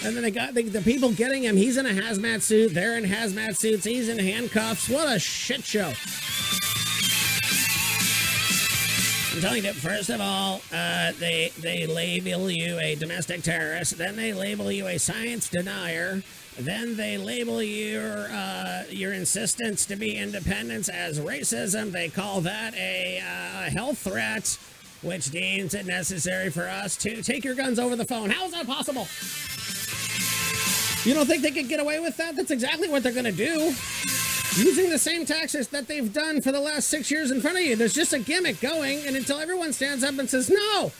[0.04, 1.56] And then they got the, the people getting him.
[1.56, 2.74] He's in a hazmat suit.
[2.74, 3.84] They're in hazmat suits.
[3.84, 4.88] He's in handcuffs.
[4.88, 5.92] What a shit show.
[9.32, 13.96] I'm telling you, first of all, uh, they they label you a domestic terrorist.
[13.96, 16.22] Then they label you a science denier.
[16.58, 21.92] Then they label your uh, your insistence to be independence as racism.
[21.92, 24.58] They call that a uh, health threat,
[25.00, 28.30] which deems it necessary for us to take your guns over the phone.
[28.30, 29.08] How is that possible?
[31.04, 32.36] You don't think they could get away with that?
[32.36, 33.74] That's exactly what they're going to do.
[34.54, 37.62] Using the same taxes that they've done for the last six years in front of
[37.62, 37.74] you.
[37.74, 40.92] There's just a gimmick going, and until everyone stands up and says, no,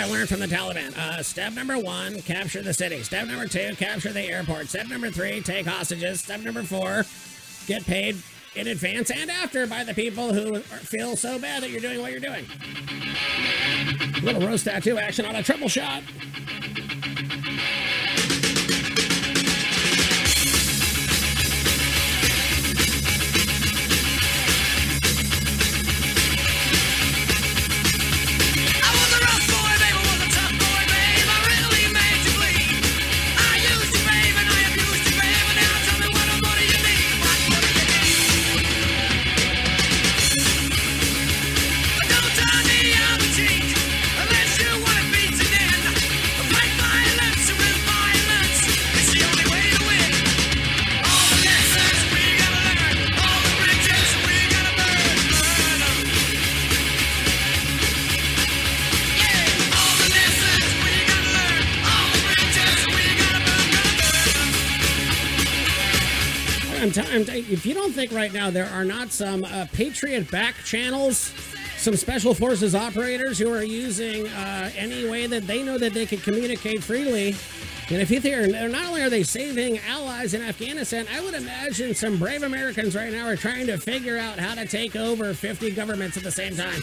[0.00, 0.96] I learned from the Taliban.
[0.96, 3.02] Uh, step number one, capture the city.
[3.02, 4.68] Step number two, capture the airport.
[4.68, 6.20] Step number three, take hostages.
[6.20, 7.04] Step number four,
[7.66, 8.16] get paid
[8.56, 12.12] in advance and after by the people who feel so bad that you're doing what
[12.12, 12.46] you're doing.
[14.16, 16.02] A Little rose tattoo action on a triple shot.
[67.50, 71.32] if you don't think right now there are not some uh, Patriot back channels,
[71.78, 76.06] some special forces operators who are using uh, any way that they know that they
[76.06, 77.34] can communicate freely.
[77.88, 81.34] And if you think they're not only are they saving allies in Afghanistan, I would
[81.34, 85.34] imagine some brave Americans right now are trying to figure out how to take over
[85.34, 86.80] 50 governments at the same time.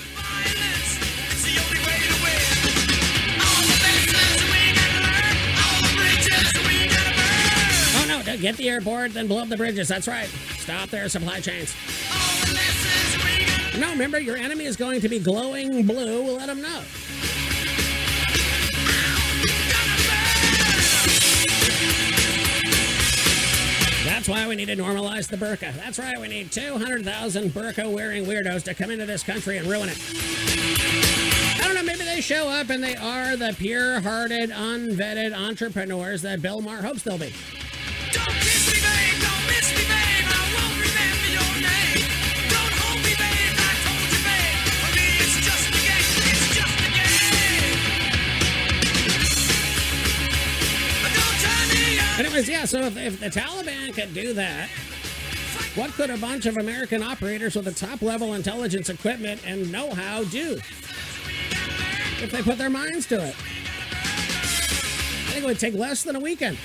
[7.95, 8.37] Oh no!
[8.37, 9.87] get the airport, then blow up the bridges.
[9.87, 10.29] That's right.
[10.67, 11.73] Stop their supply chains.
[13.79, 16.23] No, remember, your enemy is going to be glowing blue.
[16.23, 16.81] We'll let them know.
[24.03, 25.73] That's why we need to normalize the burqa.
[25.77, 29.87] That's right, we need 200,000 burqa wearing weirdos to come into this country and ruin
[29.87, 29.97] it.
[29.97, 36.23] I don't know, maybe they show up and they are the pure hearted, unvetted entrepreneurs
[36.23, 37.31] that Bill Maher hopes they'll be.
[52.17, 54.69] Anyways, yeah, so if, if the Taliban could do that,
[55.75, 59.93] what could a bunch of American operators with the top level intelligence equipment and know
[59.93, 60.53] how do?
[62.19, 63.35] If they put their minds to it.
[63.35, 66.57] I think it would take less than a weekend.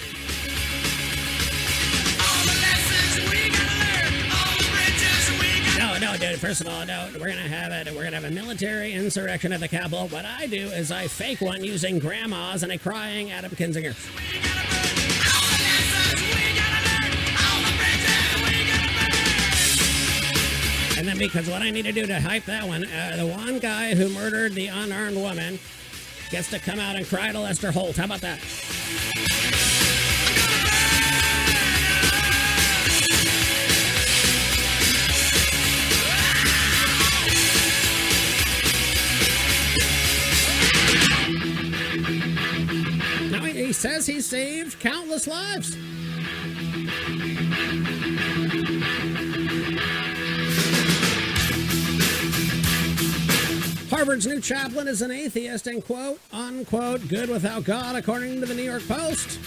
[5.78, 6.40] No, no, dude.
[6.40, 7.10] First of all, no.
[7.20, 7.94] We're gonna have it.
[7.94, 10.08] We're gonna have a military insurrection at the Capitol.
[10.08, 15.01] What I do is I fake one using grandmas and a crying Adam Kinzinger.
[21.02, 23.58] And then because what I need to do to hype that one, uh, the one
[23.58, 25.58] guy who murdered the unarmed woman
[26.30, 27.96] gets to come out and cry to Lester Holt.
[27.96, 28.38] How about that?
[43.32, 45.76] Now he he says he saved countless lives.
[54.02, 58.52] Harvard's new chaplain is an atheist and quote unquote good without God, according to the
[58.52, 59.38] New York Post.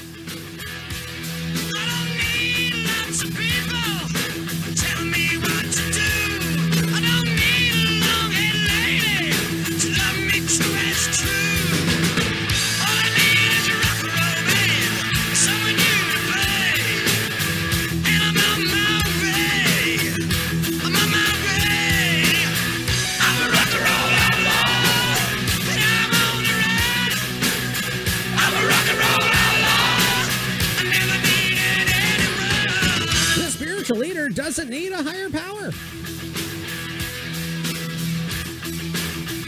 [34.55, 35.69] Doesn't need a higher power.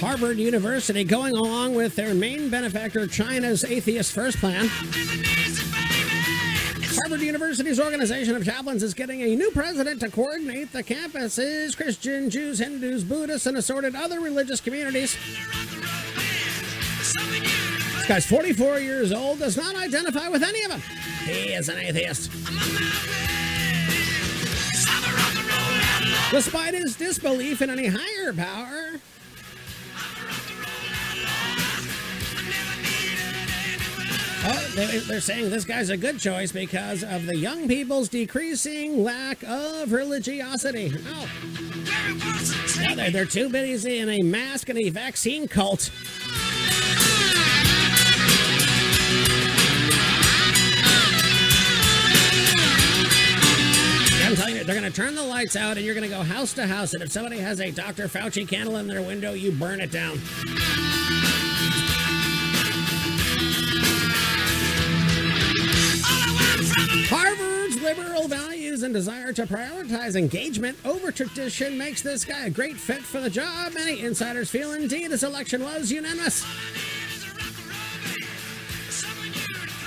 [0.01, 4.67] Harvard University, going along with their main benefactor, China's Atheist First Plan.
[6.97, 12.29] Harvard University's organization of chaplains is getting a new president to coordinate the campus's Christian,
[12.29, 15.15] Jews, Hindus, Buddhists, and assorted other religious communities.
[17.95, 20.81] This guy's 44 years old, does not identify with any of them.
[21.23, 23.26] He is an atheist.
[26.31, 28.99] Despite his disbelief in any higher power,
[34.49, 39.03] Oh, they- they're saying this guy's a good choice because of the young people's decreasing
[39.03, 40.93] lack of religiosity.
[41.09, 41.27] Oh.
[42.79, 45.89] No, they're, they're too busy in a mask and a vaccine cult.
[54.27, 56.21] I'm telling you, they're going to turn the lights out and you're going to go
[56.21, 56.93] house to house.
[56.93, 58.09] And if somebody has a Dr.
[58.09, 60.19] Fauci candle in their window, you burn it down.
[67.07, 72.75] Harvard's liberal values and desire to prioritize engagement over tradition makes this guy a great
[72.75, 73.75] fit for the job.
[73.75, 76.45] Many insiders feel indeed his election was unanimous.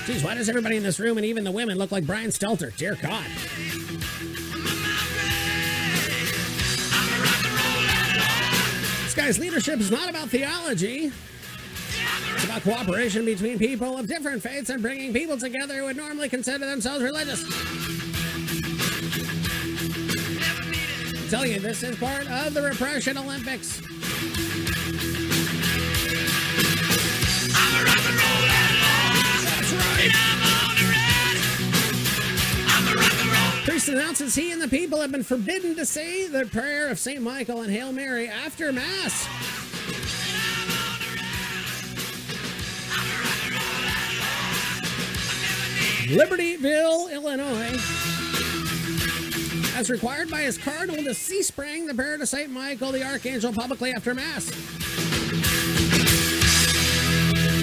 [0.07, 2.75] Geez, why does everybody in this room and even the women look like Brian Stelter?
[2.75, 3.27] Dear God.
[9.11, 11.11] This guy's leadership is not about theology.
[12.35, 16.29] It's about cooperation between people of different faiths and bringing people together who would normally
[16.29, 17.43] consider themselves religious.
[21.17, 23.83] I'm telling you, this is part of the Repression Olympics.
[33.71, 37.23] Priest announces he and the people have been forbidden to say the prayer of St.
[37.23, 39.29] Michael and Hail Mary after Mass.
[46.09, 47.79] Libertyville, Illinois,
[49.79, 52.51] as required by his cardinal to cease praying the prayer to St.
[52.51, 54.51] Michael the Archangel publicly after Mass.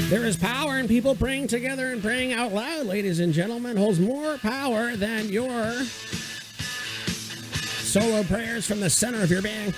[0.09, 3.99] There is power in people praying together and praying out loud, ladies and gentlemen, holds
[3.99, 5.83] more power than your
[7.83, 9.73] solo prayers from the center of your being.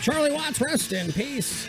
[0.00, 1.68] Charlie Watts, rest in peace.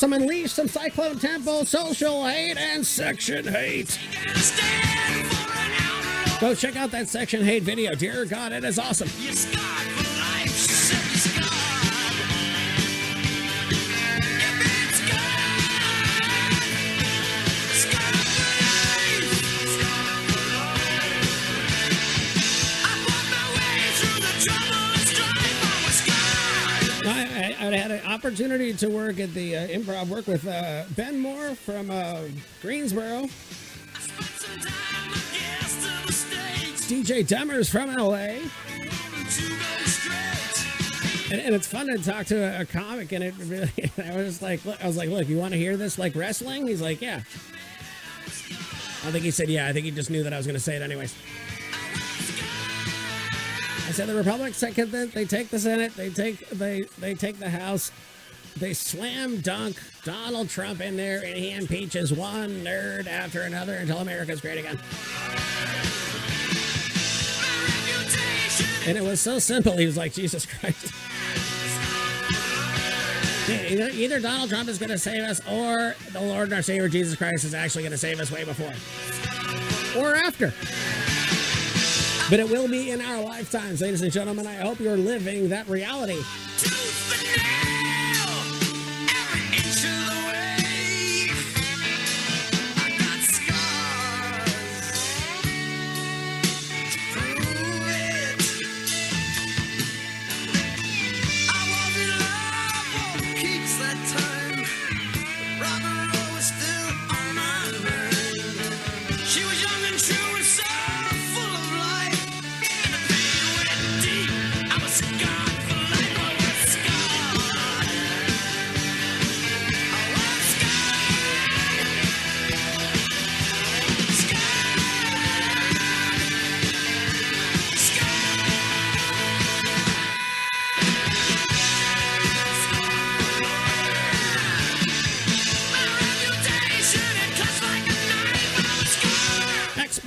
[0.00, 3.98] Some Unleash, some Cyclone Temple, Social Hate, and Section Hate.
[6.40, 7.94] Go check out that Section Hate video.
[7.94, 9.10] Dear God, it is awesome.
[28.10, 32.22] Opportunity to work at the uh, improv, work with uh, Ben Moore from uh,
[32.60, 33.28] Greensboro.
[36.90, 38.40] DJ Demers from LA.
[41.30, 43.70] And, and it's fun to talk to a, a comic, and it really,
[44.04, 46.66] I was like, look, I was like, look, you want to hear this like wrestling?
[46.66, 47.20] He's like, yeah.
[49.02, 49.68] I think he said, yeah.
[49.68, 51.14] I think he just knew that I was going to say it anyways.
[54.06, 57.92] The Republicans second that they take the Senate, they take they they take the House,
[58.56, 63.98] they slam dunk Donald Trump in there, and he impeaches one nerd after another until
[63.98, 64.78] America's great again.
[68.86, 69.76] And it was so simple.
[69.76, 70.92] He was like, Jesus Christ.
[73.48, 77.16] Either Donald Trump is going to save us, or the Lord and our Savior Jesus
[77.16, 78.72] Christ is actually going to save us way before
[79.96, 80.52] or after.
[82.30, 84.46] But it will be in our lifetimes, ladies and gentlemen.
[84.46, 86.22] I hope you're living that reality.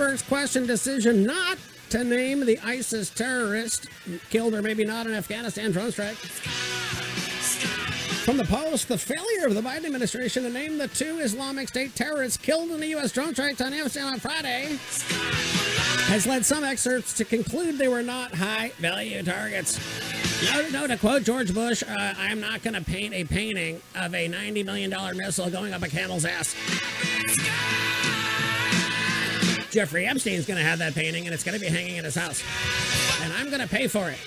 [0.03, 1.57] Experts question decision not
[1.89, 3.87] to name the ISIS terrorist
[4.29, 6.17] killed or maybe not in Afghanistan drone strike.
[8.25, 11.95] From the Post, the failure of the Biden administration to name the two Islamic State
[11.95, 13.13] terrorists killed in the U.S.
[13.13, 14.77] drone strikes on Afghanistan on Friday
[16.11, 19.79] has led some experts to conclude they were not high value targets.
[20.51, 24.13] No, no, to quote George Bush, uh, I'm not going to paint a painting of
[24.13, 26.53] a $90 million missile going up a camel's ass.
[29.73, 32.13] Jeffrey Epstein's going to have that painting and it's going to be hanging in his
[32.13, 32.43] house.
[33.23, 34.19] And I'm going to pay for it.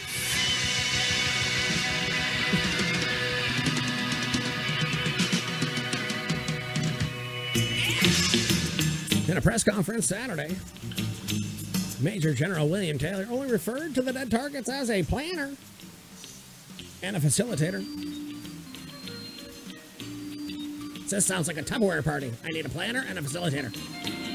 [9.30, 10.56] In a press conference Saturday,
[12.00, 15.54] Major General William Taylor only referred to the dead targets as a planner
[17.04, 17.86] and a facilitator.
[21.08, 22.32] This sounds like a Tupperware party.
[22.44, 24.25] I need a planner and a facilitator.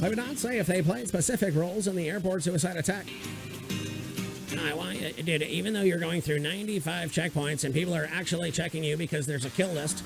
[0.00, 3.06] I would not say if they played specific roles in the airport suicide attack.
[4.60, 8.50] I want you, dude, even though you're going through 95 checkpoints and people are actually
[8.50, 10.04] checking you because there's a kill list,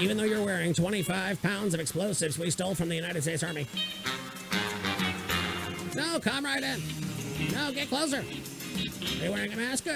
[0.00, 3.66] even though you're wearing 25 pounds of explosives we stole from the United States Army.
[5.94, 7.52] No, come right uh, in.
[7.52, 8.18] No, get closer.
[8.18, 9.86] Are you wearing a mask?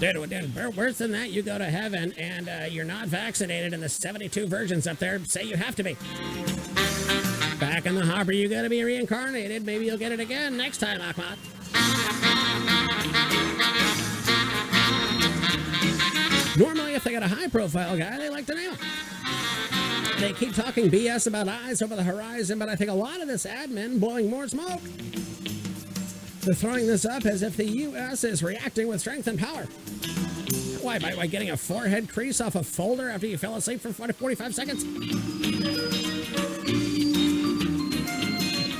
[0.00, 3.88] Dude, worse than that, you go to heaven and uh, you're not vaccinated, and the
[3.88, 5.94] 72 virgins up there say you have to be.
[7.60, 9.66] Back in the hopper, you gotta be reincarnated.
[9.66, 11.36] Maybe you'll get it again next time, Ahmad.
[16.56, 18.72] Normally, if they got a high profile guy, they like to name.
[20.18, 23.28] They keep talking BS about eyes over the horizon, but I think a lot of
[23.28, 24.80] this admin blowing more smoke.
[26.42, 28.24] They're throwing this up as if the U.S.
[28.24, 29.64] is reacting with strength and power.
[30.82, 30.98] Why?
[30.98, 34.54] By, by getting a forehead crease off a folder after you fell asleep for 45
[34.54, 34.84] seconds?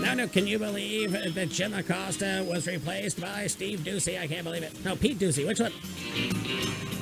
[0.00, 4.18] No, no, can you believe that Jim Acosta was replaced by Steve Doocy?
[4.18, 4.82] I can't believe it.
[4.82, 5.46] No, Pete Doocy.
[5.46, 5.72] Which one?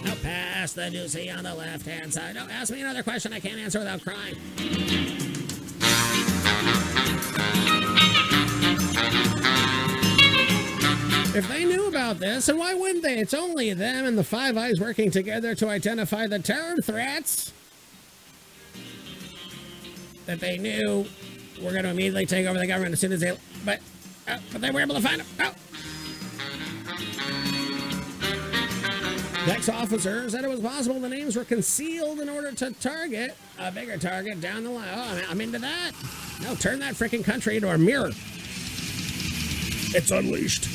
[0.05, 2.35] No, pass the Doocy on the left hand side.
[2.35, 4.35] No, ask me another question I can't answer without crying.
[11.35, 13.18] If they knew about this, and why wouldn't they?
[13.18, 17.53] It's only them and the Five Eyes working together to identify the terror threats
[20.26, 21.07] that they knew
[21.62, 23.37] were going to immediately take over the government as soon as they.
[23.64, 23.81] But,
[24.26, 25.26] uh, but they were able to find them.
[25.41, 25.55] Oh.
[29.47, 33.70] Next officer said it was possible the names were concealed in order to target a
[33.70, 34.89] bigger target down the line.
[34.93, 35.93] Oh, I'm into that.
[36.43, 38.11] No, turn that freaking country into a mirror.
[39.95, 40.68] It's unleashed.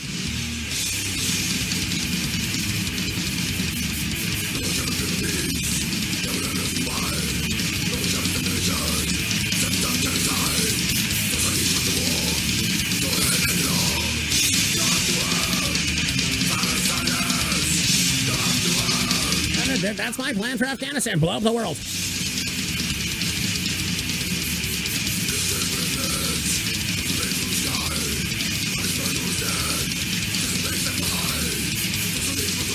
[19.96, 21.20] That's my plan for Afghanistan.
[21.20, 21.78] Blow up the world.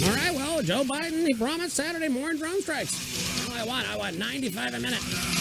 [0.04, 3.50] All right, well, Joe Biden, he promised Saturday morning drone strikes.
[3.56, 5.37] I want, I want 95 a minute.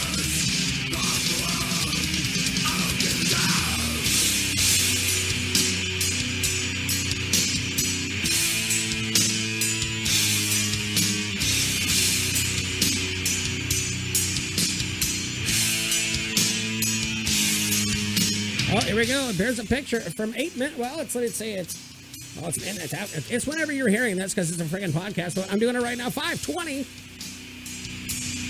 [18.88, 19.33] Here we go.
[19.33, 20.77] There's a picture from eight minutes.
[20.77, 22.38] Well, it's let's say it's.
[22.38, 23.09] Well, it's, it's out.
[23.29, 25.35] It's whenever you're hearing this because it's a freaking podcast.
[25.35, 26.09] But I'm doing it right now.
[26.09, 26.85] 520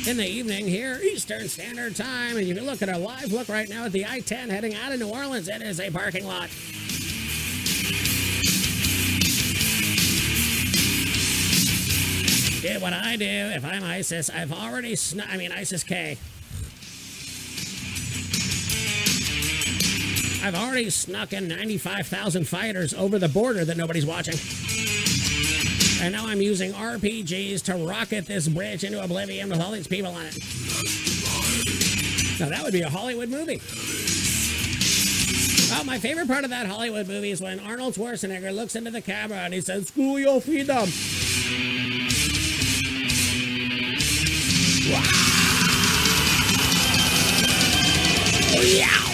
[0.08, 2.38] in the evening here, Eastern Standard Time.
[2.38, 4.92] And you can look at a live look right now at the I-10 heading out
[4.94, 5.48] of New Orleans.
[5.48, 6.50] It is a parking lot.
[12.62, 13.26] Did what I do.
[13.26, 14.96] If I'm ISIS, I've already.
[14.96, 16.18] Sn- I mean, ISIS K.
[20.48, 24.36] I've already snuck in 95,000 fighters over the border that nobody's watching.
[26.02, 30.14] And now I'm using RPGs to rocket this bridge into oblivion with all these people
[30.14, 30.38] on it.
[32.40, 33.60] Now that would be a Hollywood movie.
[35.76, 39.02] Oh, my favorite part of that Hollywood movie is when Arnold Schwarzenegger looks into the
[39.02, 40.88] camera and he says, School your freedom.
[44.90, 45.04] Wow.
[48.64, 49.07] Yeah.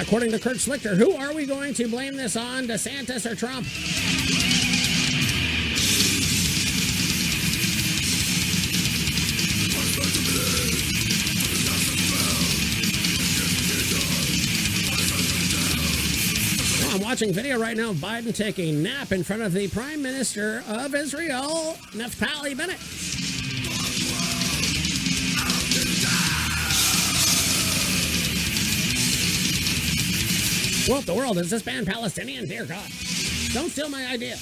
[0.00, 3.66] According to Kurt Schlichter, who are we going to blame this on, DeSantis or Trump?
[16.92, 20.02] I'm watching video right now of Biden taking a nap in front of the Prime
[20.02, 23.17] Minister of Israel, Naftali Bennett.
[30.88, 32.46] What the world is this band Palestinian?
[32.46, 32.90] Dear God.
[33.52, 34.38] Don't steal my idea.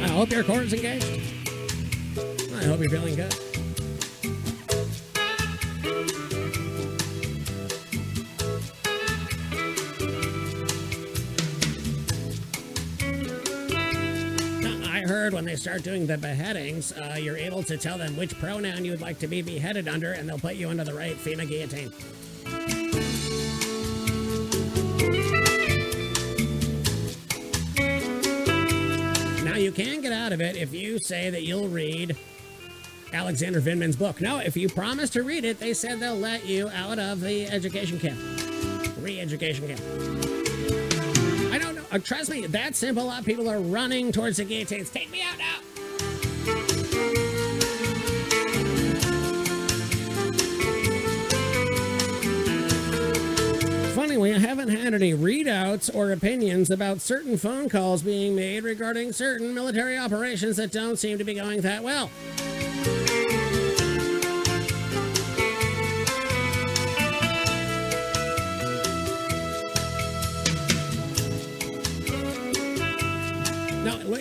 [0.00, 1.04] I hope your chord's engaged.
[2.54, 3.51] I hope you're feeling good.
[15.22, 18.84] Heard when they start doing the beheadings, uh, you're able to tell them which pronoun
[18.84, 21.92] you'd like to be beheaded under, and they'll put you under the right FEMA guillotine.
[29.44, 32.16] Now, you can get out of it if you say that you'll read
[33.12, 34.20] Alexander Vindman's book.
[34.20, 37.46] No, if you promise to read it, they said they'll let you out of the
[37.46, 38.18] education camp,
[39.00, 40.31] re education camp.
[41.92, 43.04] Uh, trust me, that simple.
[43.04, 44.88] A lot of people are running towards the guillotines.
[44.88, 45.58] Take me out now.
[53.94, 59.12] Funny, we haven't had any readouts or opinions about certain phone calls being made regarding
[59.12, 62.10] certain military operations that don't seem to be going that well.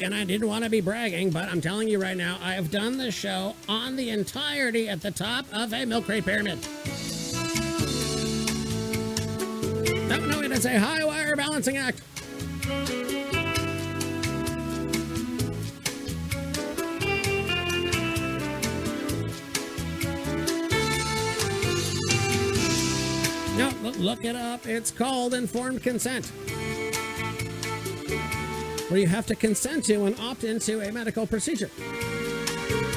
[0.02, 2.72] And I didn't want to be bragging, but I'm telling you right now, I have
[2.72, 6.60] done this show on the entirety at the top of a milk crate pyramid.
[10.08, 12.02] No, no, it is a high wire balancing act.
[23.58, 24.66] No, look- look it up.
[24.66, 26.32] It's called informed consent.
[28.92, 31.70] Where you have to consent to and opt into a medical procedure.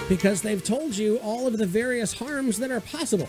[0.09, 3.29] Because they've told you all of the various harms that are possible.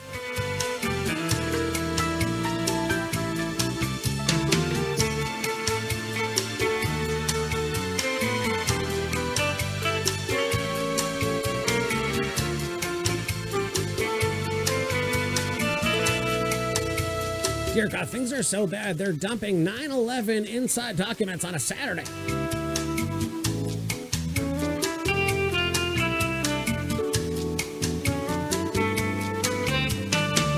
[17.76, 18.97] Dear God, things are so bad.
[18.97, 22.44] They're dumping 9 11 inside documents on a Saturday.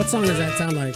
[0.07, 0.95] What song does that sound like?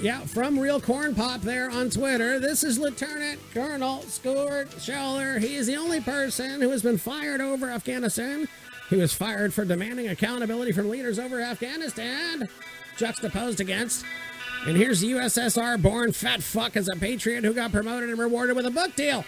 [0.00, 2.38] Yeah, from Real Corn Pop there on Twitter.
[2.38, 5.40] This is Lieutenant Colonel Stuart Scheller.
[5.40, 8.46] He is the only person who has been fired over Afghanistan.
[8.88, 12.48] He was fired for demanding accountability from leaders over Afghanistan,
[12.96, 14.04] juxtaposed against.
[14.64, 18.54] And here's the USSR born fat fuck as a patriot who got promoted and rewarded
[18.54, 19.24] with a book deal.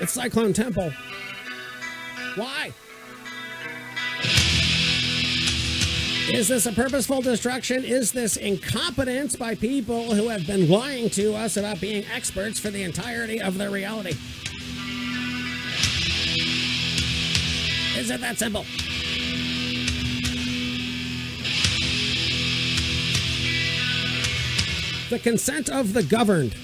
[0.00, 0.92] It's Cyclone Temple.
[2.34, 2.72] Why?
[6.30, 7.84] Is this a purposeful destruction?
[7.84, 12.68] Is this incompetence by people who have been lying to us about being experts for
[12.68, 14.14] the entirety of their reality?
[17.96, 18.66] Is it that simple?
[25.10, 26.54] The consent of the governed.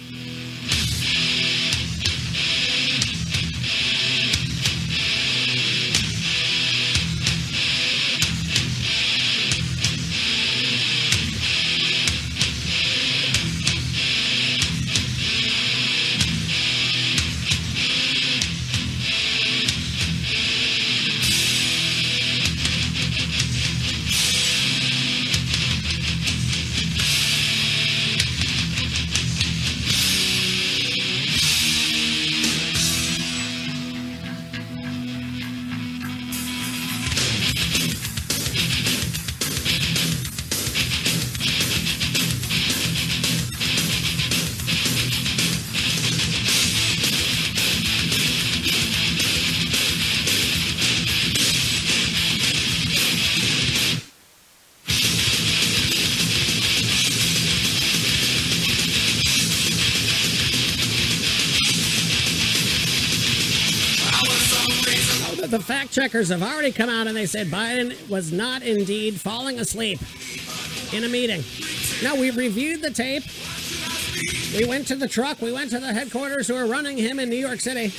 [65.58, 69.60] The- fact checkers have already come out and they said Biden was not indeed falling
[69.60, 70.00] asleep
[70.92, 71.44] in a meeting.
[72.02, 73.22] Now, we reviewed the tape.
[74.56, 75.40] We went to the truck.
[75.40, 77.90] We went to the headquarters who are running him in New York City.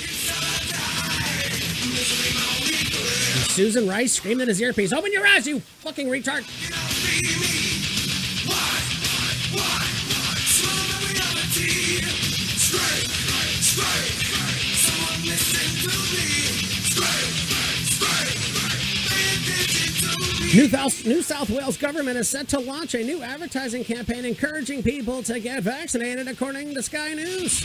[3.52, 6.44] Susan Rice screamed in his earpiece, Open your eyes, you fucking retard.
[20.56, 24.82] New South, New South Wales government is set to launch a new advertising campaign encouraging
[24.82, 27.60] people to get vaccinated, according to Sky News.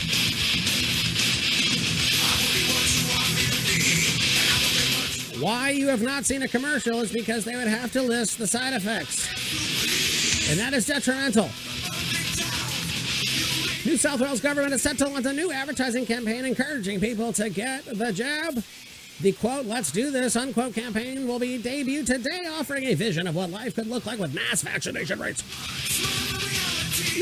[5.40, 8.46] Why you have not seen a commercial is because they would have to list the
[8.46, 9.26] side effects.
[10.50, 11.48] And that is detrimental.
[13.86, 17.48] New South Wales government is set to launch a new advertising campaign encouraging people to
[17.48, 18.62] get the jab.
[19.22, 23.36] The quote, let's do this, unquote campaign will be debuted today, offering a vision of
[23.36, 25.44] what life could look like with mass vaccination rates.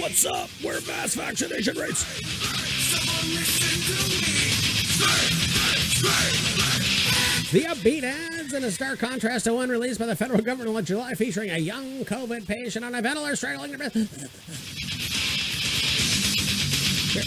[0.00, 0.48] What's up?
[0.64, 2.04] We're mass vaccination rates.
[7.50, 10.84] The upbeat ads in a stark contrast to one released by the federal government in
[10.86, 14.30] July featuring a young COVID patient on a ventilator struggling to breathe.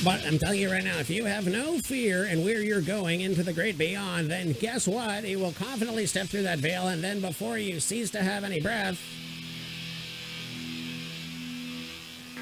[0.03, 3.19] But I'm telling you right now, if you have no fear and where you're going
[3.19, 5.25] into the great beyond, then guess what?
[5.25, 8.61] You will confidently step through that veil, and then before you cease to have any
[8.61, 8.97] breath,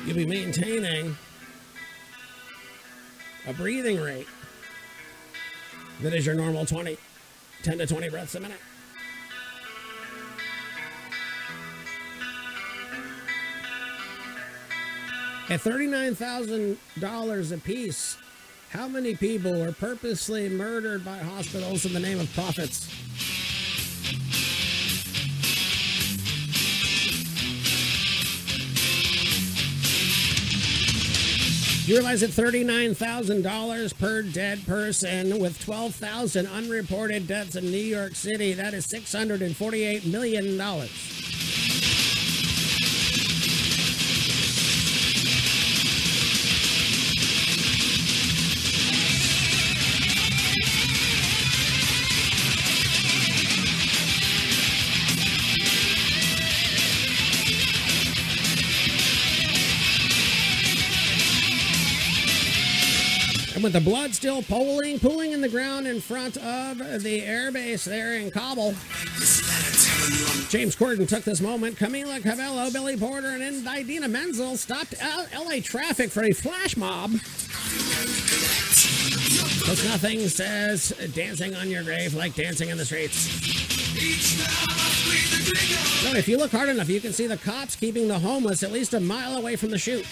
[0.06, 1.18] you'll be maintaining
[3.48, 4.28] a breathing rate
[6.02, 6.96] that is your normal 20,
[7.64, 8.60] 10 to 20 breaths a minute.
[15.52, 18.18] At $39,000 apiece,
[18.70, 22.88] how many people were purposely murdered by hospitals in the name of profits?
[31.86, 38.54] You realize that $39,000 per dead person with 12,000 unreported deaths in New York City,
[38.54, 40.58] that is $648 million.
[63.62, 67.84] And with the blood still pooling, pooling in the ground in front of the airbase
[67.84, 68.72] there in Kabul,
[70.50, 71.76] James Corden took this moment.
[71.78, 77.12] Camila Cabello, Billy Porter, and Idina Menzel stopped LA traffic for a flash mob.
[79.60, 83.28] Because nothing says dancing on your grave like dancing in the streets.
[86.18, 88.96] If you look hard enough, you can see the cops keeping the homeless at least
[88.96, 90.08] a mile away from the shoot.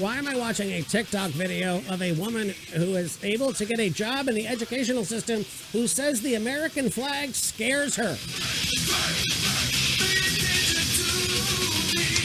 [0.00, 0.16] Why?
[0.16, 3.90] Am I watching a TikTok video of a woman who is able to get a
[3.90, 8.16] job in the educational system who says the American flag scares her?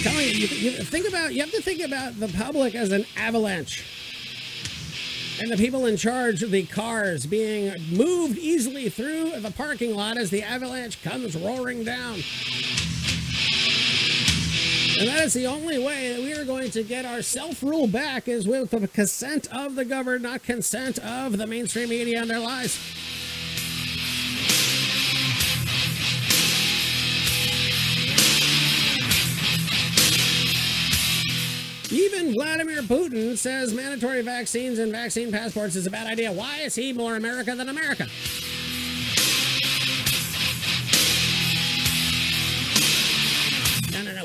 [0.03, 1.33] Telling you, you, you think about.
[1.33, 3.83] You have to think about the public as an avalanche,
[5.41, 10.17] and the people in charge of the cars being moved easily through the parking lot
[10.17, 12.19] as the avalanche comes roaring down.
[14.97, 17.85] And that is the only way that we are going to get our self rule
[17.85, 22.29] back is with the consent of the governed, not consent of the mainstream media and
[22.29, 22.79] their lies.
[31.91, 36.31] Even Vladimir Putin says mandatory vaccines and vaccine passports is a bad idea.
[36.31, 38.07] Why is he more America than America?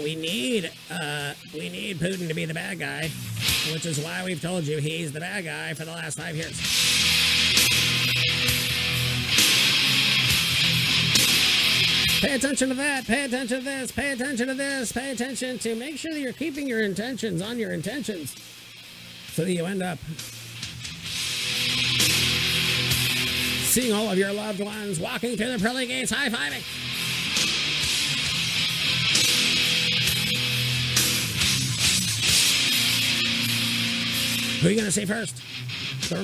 [0.02, 3.10] We need, uh, we need Putin to be the bad guy,
[3.72, 6.58] which is why we've told you he's the bad guy for the last five years.
[12.20, 13.06] Pay attention to that.
[13.06, 13.92] Pay attention to this.
[13.92, 14.92] Pay attention to this.
[14.92, 18.34] Pay attention to make sure that you're keeping your intentions on your intentions
[19.32, 19.98] so that you end up
[23.70, 26.89] seeing all of your loved ones walking through the pearly gates high fiving.
[34.60, 35.36] Who are you going to see first?
[36.10, 36.16] The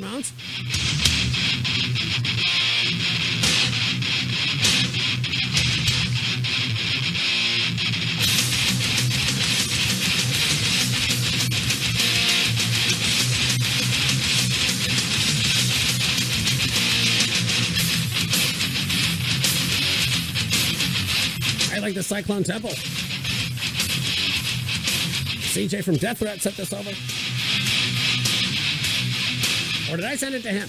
[21.72, 22.68] I like the Cyclone Temple.
[25.54, 26.90] CJ from Death Threat sent this over.
[29.90, 30.68] Or did I send it to him?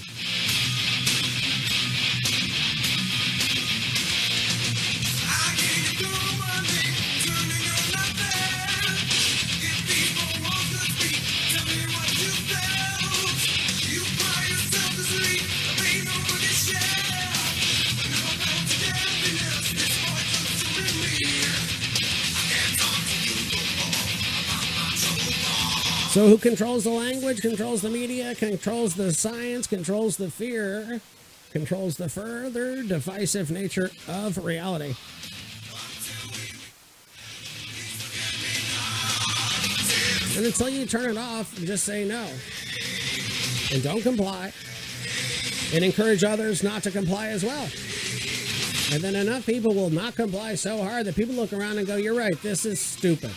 [26.08, 31.02] So, who controls the language, controls the media, controls the science, controls the fear,
[31.50, 34.94] controls the further divisive nature of reality?
[40.34, 42.26] And until you turn it off, just say no.
[43.70, 44.54] And don't comply.
[45.74, 47.68] And encourage others not to comply as well.
[48.94, 51.96] And then enough people will not comply so hard that people look around and go,
[51.96, 53.32] You're right, this is stupid.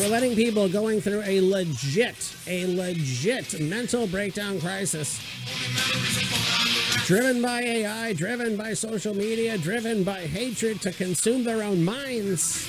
[0.00, 5.20] Were letting people going through a legit, a legit mental breakdown crisis.
[7.06, 12.66] Driven by AI, driven by social media, driven by hatred to consume their own minds.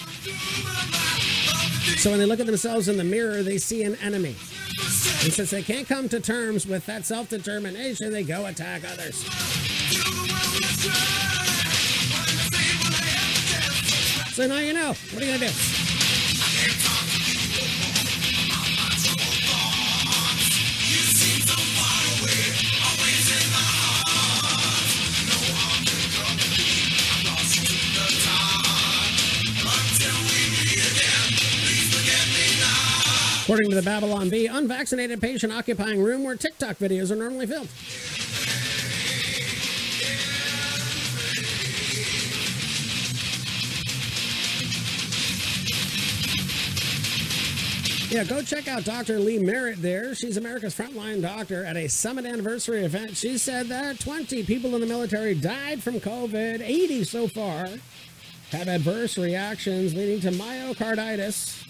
[2.01, 4.35] So when they look at themselves in the mirror, they see an enemy.
[5.23, 9.23] And since they can't come to terms with that self determination, they go attack others.
[14.33, 14.89] So now you know.
[14.89, 15.82] What are you going to do?
[33.43, 37.67] According to the Babylon Bee, unvaccinated patient occupying room where TikTok videos are normally filmed.
[48.09, 49.19] Yeah, go check out Dr.
[49.19, 50.15] Lee Merritt there.
[50.15, 53.17] She's America's frontline doctor at a summit anniversary event.
[53.17, 57.67] She said that 20 people in the military died from COVID, 80 so far
[58.51, 61.62] have adverse reactions leading to myocarditis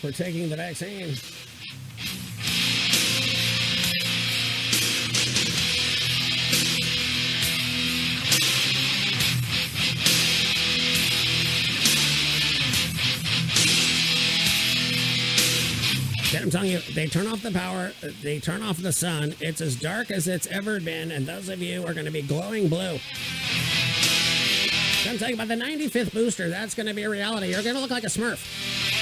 [0.00, 1.14] for taking the vaccine.
[16.40, 17.92] I'm telling you, they turn off the power,
[18.22, 19.34] they turn off the sun.
[19.40, 22.22] It's as dark as it's ever been, and those of you are going to be
[22.22, 22.98] glowing blue.
[25.06, 26.48] I'm talking about the 95th booster.
[26.48, 27.48] That's going to be a reality.
[27.48, 28.99] You're going to look like a smurf.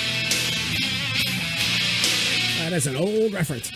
[2.69, 3.71] That is an old reference.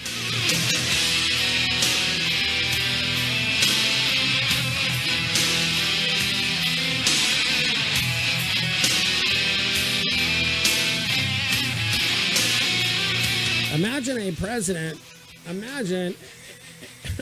[13.74, 15.00] Imagine a president,
[15.48, 16.14] imagine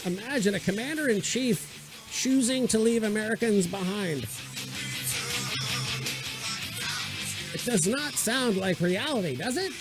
[0.05, 4.27] imagine a commander in chief choosing to leave Americans behind.
[7.55, 9.73] It does not sound like reality, does it?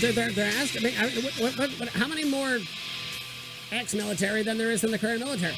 [0.00, 2.58] They're, they're, they're asking, I mean, what, what, what, how many more
[3.72, 5.54] ex-military than there is in the current military?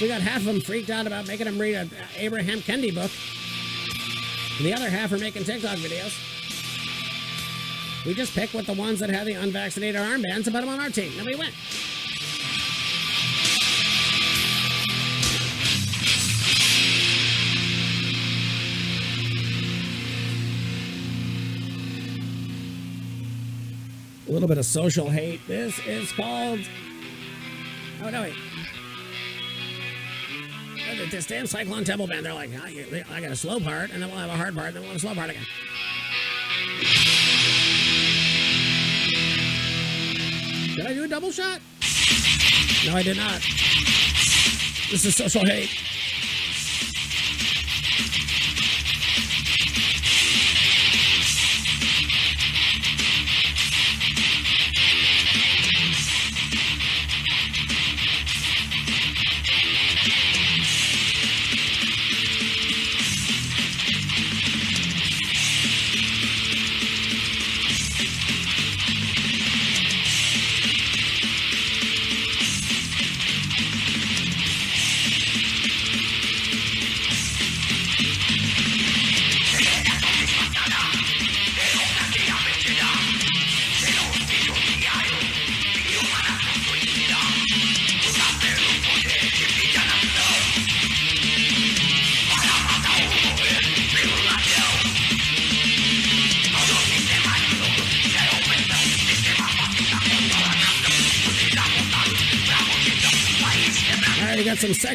[0.00, 3.10] We got half of them freaked out about making them read a Abraham Kendi book.
[4.56, 6.16] And the other half are making TikTok videos.
[8.06, 10.80] We just pick with the ones that have the unvaccinated armbands and put them on
[10.80, 11.12] our team.
[11.16, 11.50] Then we win.
[24.28, 25.40] A little bit of social hate.
[25.46, 26.60] This is called.
[28.02, 28.34] Oh, no, wait.
[31.10, 34.10] The damn Cyclone Temple Band, they're like, I, I got a slow part, and then
[34.10, 35.46] we'll have a hard part, and then we'll have a slow part again.
[40.76, 41.60] Did I do a double shot?
[42.86, 43.40] No, I did not.
[44.90, 45.70] This is social hate.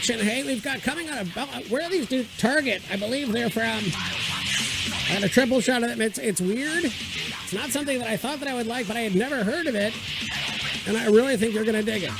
[0.05, 0.45] Hate.
[0.45, 2.29] We've got coming out of where are these dudes?
[2.37, 3.63] Target, I believe they're from.
[3.63, 6.01] I a triple shot of them.
[6.01, 6.85] It's it's weird.
[6.85, 9.67] It's not something that I thought that I would like, but I had never heard
[9.67, 9.93] of it,
[10.87, 12.11] and I really think you're gonna dig it.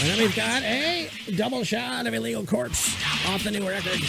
[0.00, 2.94] And then we've got a double shot of illegal corpse
[3.26, 4.00] off the new record.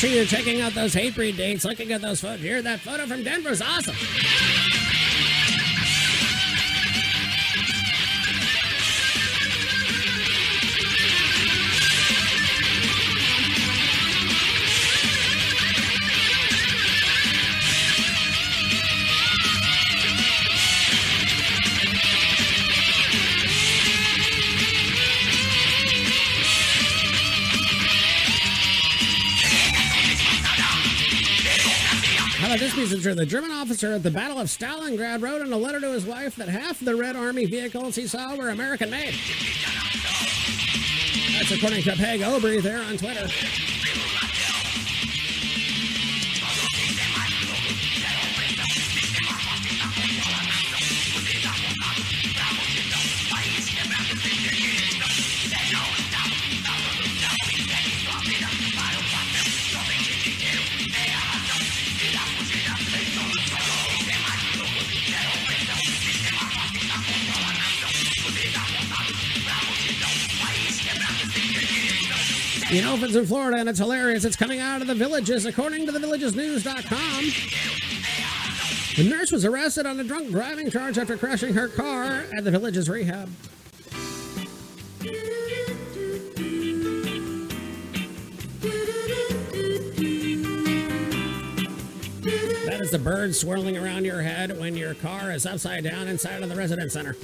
[0.00, 2.40] Sure you're checking out those Hatebreed dates, looking at those photos.
[2.40, 3.94] Here, that photo from Denver's awesome.
[32.80, 36.34] The German officer at the Battle of Stalingrad wrote in a letter to his wife
[36.36, 39.14] that half the Red Army vehicles he saw were American made.
[41.34, 43.28] That's according to Peg Obrey there on Twitter.
[72.80, 75.92] You know, in Florida and it's hilarious, it's coming out of the villages, according to
[75.92, 77.24] thevillagesnews.com.
[78.96, 82.50] The nurse was arrested on a drunk driving charge after crashing her car at the
[82.50, 83.28] village's rehab.
[92.64, 96.42] That is the bird swirling around your head when your car is upside down inside
[96.42, 97.14] of the residence center.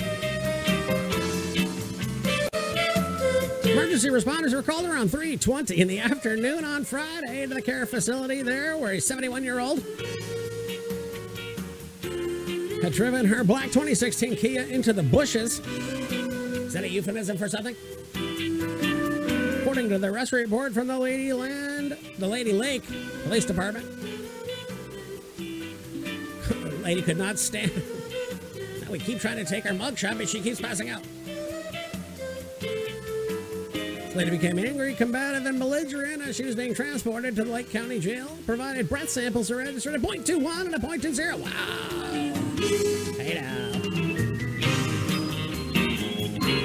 [3.77, 8.41] Emergency responders were called around 3:20 in the afternoon on Friday to the care facility
[8.41, 9.85] there, where a 71-year-old
[12.83, 15.59] had driven her black 2016 Kia into the bushes.
[15.59, 17.77] Is that a euphemism for something?
[19.61, 22.83] According to the arrest report from the Lady Land, the Lady Lake
[23.25, 23.85] Police Department,
[25.37, 27.71] the lady could not stand.
[28.89, 31.03] We keep trying to take her mugshot, but she keeps passing out.
[34.17, 37.99] Lady became angry, combative, and belligerent as she was being transported to the Lake County
[37.99, 38.27] Jail.
[38.47, 41.39] Provided breath samples are registered at .21 and a .20.
[41.39, 41.51] Wow.
[43.19, 43.73] Hey now.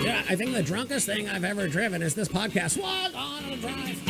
[0.02, 2.82] Yeah, I think the drunkest thing I've ever driven is this podcast.
[2.82, 4.06] Log on a drive.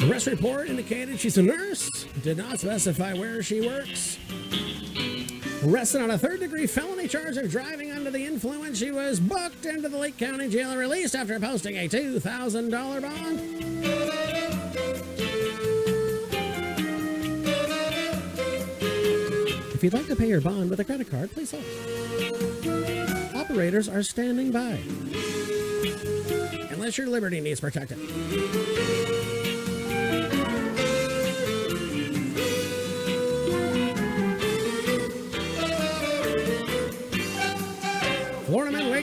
[0.00, 1.88] The arrest report indicated she's a nurse.
[2.24, 4.18] Did not specify where she works.
[5.62, 9.66] Arrested on a third degree felony charge of driving under the influence, she was booked
[9.66, 13.40] into the Lake County Jail and released after posting a $2,000 bond.
[19.74, 21.64] If you'd like to pay your bond with a credit card, please hold.
[23.34, 24.78] Operators are standing by.
[26.70, 27.98] Unless your liberty needs protected.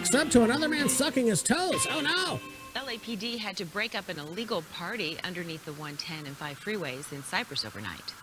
[0.07, 1.85] Wakes up to another man sucking his toes.
[1.89, 2.39] Oh no!
[2.79, 7.21] LAPD had to break up an illegal party underneath the 110 and 5 freeways in
[7.23, 8.13] Cypress overnight.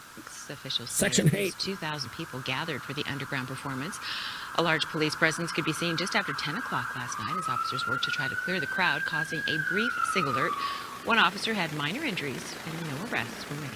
[0.49, 1.73] Officials say Section at least 8.
[1.73, 3.99] 2,000 people gathered for the underground performance.
[4.55, 7.87] A large police presence could be seen just after 10 o'clock last night as officers
[7.87, 10.53] worked to try to clear the crowd, causing a brief sig alert.
[11.05, 13.71] One officer had minor injuries and no arrests were made.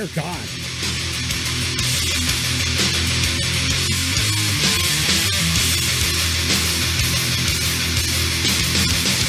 [0.00, 0.48] Dear God.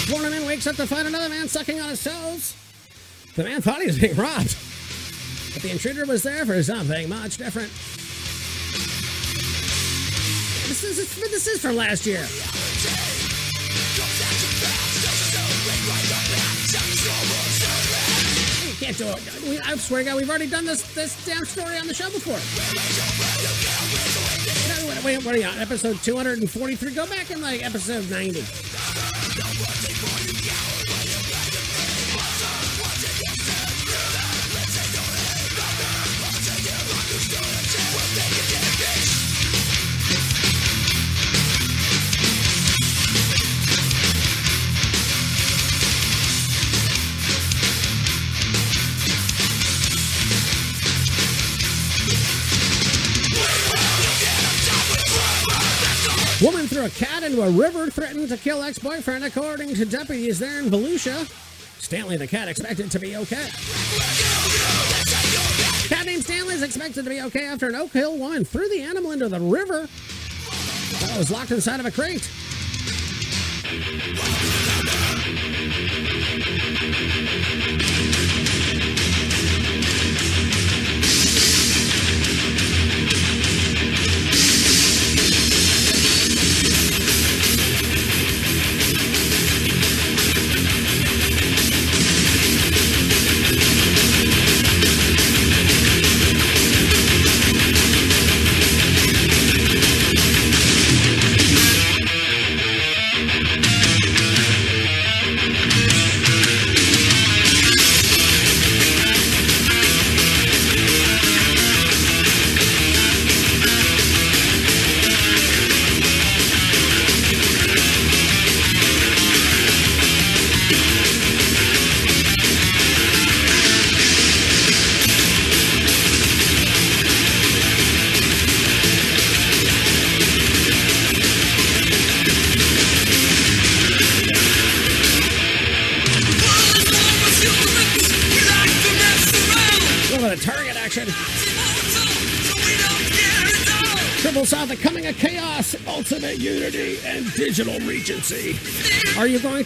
[0.09, 2.55] Morning man wakes up to find another man sucking on his toes.
[3.35, 4.55] The man thought he was being robbed,
[5.53, 7.69] but the intruder was there for something much different.
[10.69, 12.25] This is this is from last year.
[18.81, 19.43] Can't do it.
[19.43, 22.09] We, I swear to God, we've already done this this damn story on the show
[22.09, 22.41] before.
[25.05, 25.49] Wait, what are you?
[25.61, 26.93] Episode 243?
[26.93, 28.70] Go back in like episode 90.
[56.85, 61.29] A cat into a river, threatened to kill ex-boyfriend, according to deputies there in Volusia.
[61.81, 63.47] Stanley the cat expected to be okay.
[65.87, 68.81] Cat named Stanley is expected to be okay after an Oak Hill woman threw the
[68.81, 69.87] animal into the river
[71.09, 72.29] it was locked inside of a crate.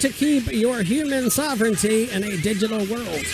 [0.02, 3.26] To keep your human sovereignty in a digital world?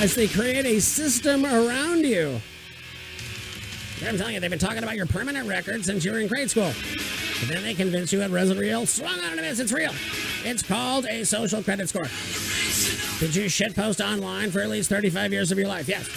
[0.00, 2.40] As they create a system around you.
[4.06, 6.50] I'm telling you, they've been talking about your permanent record since you were in grade
[6.50, 6.72] school.
[7.40, 8.86] But then they convince you it wasn't real.
[8.86, 9.92] Swung on it, it's real.
[10.44, 12.08] It's called a social credit score.
[13.20, 15.88] Did you shitpost online for at least 35 years of your life?
[15.88, 16.08] Yes.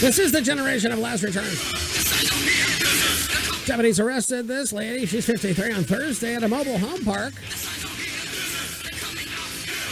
[0.00, 1.89] This is the generation of last returns.
[3.66, 5.06] Deputies arrested this lady.
[5.06, 7.34] She's 53 on Thursday at a mobile home park.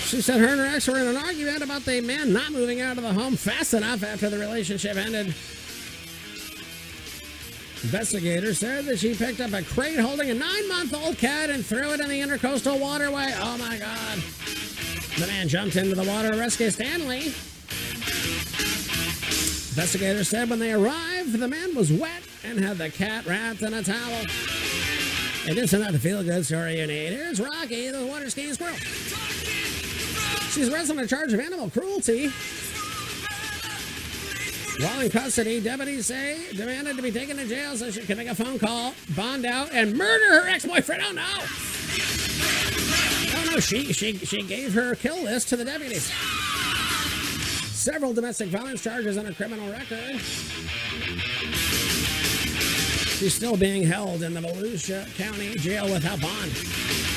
[0.09, 2.81] She said her and her ex were in an argument about the man not moving
[2.81, 5.35] out of the home fast enough after the relationship ended.
[7.82, 11.65] Investigators said that she picked up a crate holding a nine month old cat and
[11.65, 13.32] threw it in the intercoastal waterway.
[13.36, 14.19] Oh my God.
[15.19, 17.32] The man jumped into the water to rescue Stanley.
[19.78, 23.72] Investigators said when they arrived, the man was wet and had the cat wrapped in
[23.72, 24.24] a towel.
[25.46, 27.12] This is not the feel good story you need.
[27.12, 28.74] Here's Rocky, the water skiing squirrel.
[30.50, 32.28] She's arrested on a charge of animal cruelty.
[34.80, 38.26] While in custody, deputies say demanded to be taken to jail so she can make
[38.26, 41.05] a phone call, bond out, and murder her ex-boyfriend.
[41.06, 41.22] Oh no!
[43.38, 46.12] Oh no, she she she gave her kill list to the deputies.
[47.90, 50.20] Several domestic violence charges on her criminal record.
[53.16, 57.07] She's still being held in the Volusia County Jail without bond.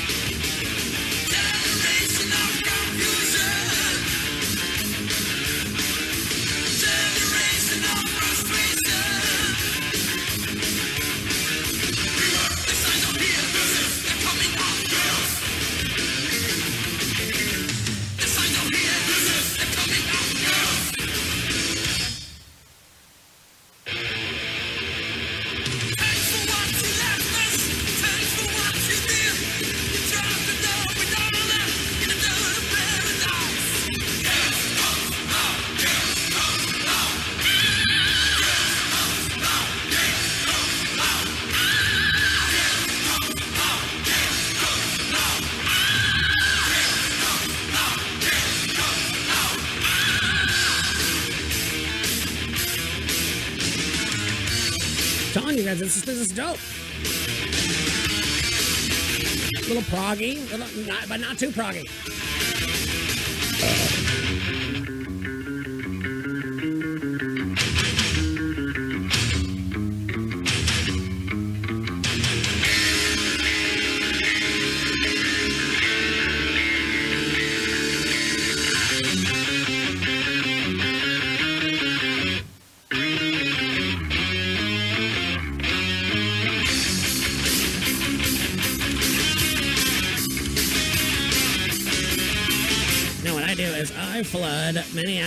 [56.34, 56.58] Dope.
[59.54, 60.38] A little proggy,
[61.08, 61.88] but not too proggy.
[63.60, 64.11] Now,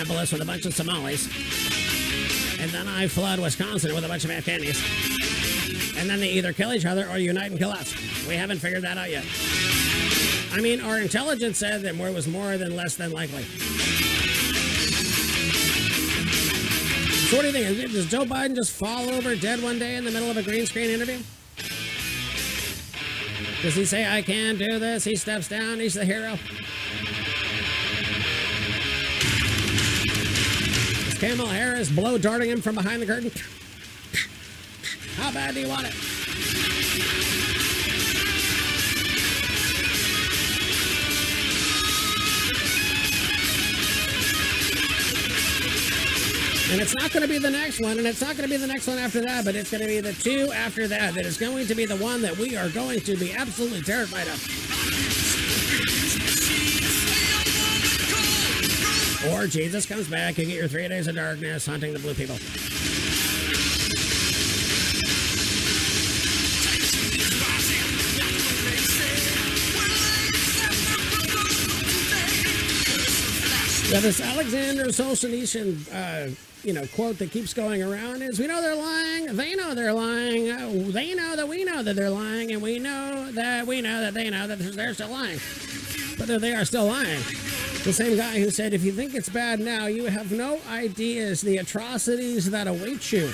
[0.08, 1.28] with a bunch of Somalis,
[2.60, 4.80] and then I flood Wisconsin with a bunch of Afghanis.
[6.00, 7.94] And then they either kill each other or unite and kill us.
[8.28, 9.26] We haven't figured that out yet.
[10.52, 13.44] I mean, our intelligence said that more was more than less than likely.
[17.30, 17.92] So, what do you think?
[17.92, 20.66] Does Joe Biden just fall over dead one day in the middle of a green
[20.68, 21.18] screen interview?
[23.64, 25.04] Does he say, I can't do this?
[25.04, 26.38] He steps down, he's the hero.
[31.20, 33.32] Kamala Harris blow darting him from behind the curtain?
[35.16, 35.94] How bad do you want it?
[46.72, 48.58] And it's not going to be the next one, and it's not going to be
[48.58, 51.26] the next one after that, but it's going to be the two after that that
[51.26, 54.75] is going to be the one that we are going to be absolutely terrified of.
[59.32, 62.38] Or Jesus comes back, you get your three days of darkness hunting the blue people.
[73.92, 78.62] Yeah, this Alexander Solzhenitsyn, uh, you know, quote that keeps going around is, "We know
[78.62, 79.36] they're lying.
[79.36, 80.92] They know they're lying.
[80.92, 84.14] They know that we know that they're lying, and we know that we know that
[84.14, 85.40] they know that they're still lying.
[86.18, 87.24] But they are still lying."
[87.86, 91.42] The same guy who said, "If you think it's bad now, you have no ideas
[91.42, 93.30] the atrocities that await you."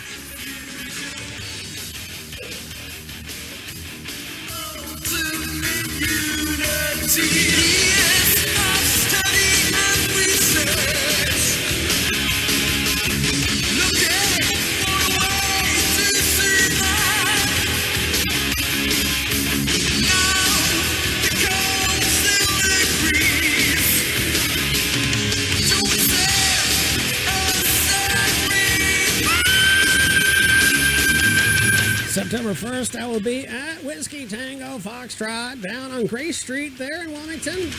[32.31, 37.11] September 1st, I will be at Whiskey Tango Foxtrot down on Grace Street there in
[37.11, 37.69] Wilmington.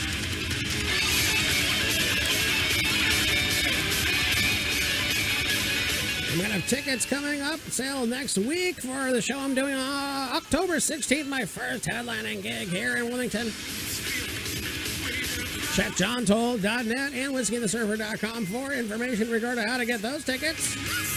[6.31, 9.73] I'm going to have tickets coming up, sale next week for the show I'm doing
[9.73, 13.47] on October 16th, my first headlining gig here in Wilmington.
[15.73, 21.12] Check johntoll.net and whiskeythesurfer.com for information regarding how to get those tickets.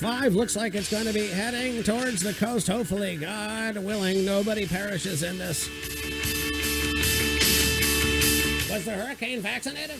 [0.00, 2.66] 5 looks like it's going to be heading towards the coast.
[2.66, 5.68] Hopefully, God willing, nobody perishes in this.
[8.70, 9.98] Was the hurricane vaccinated?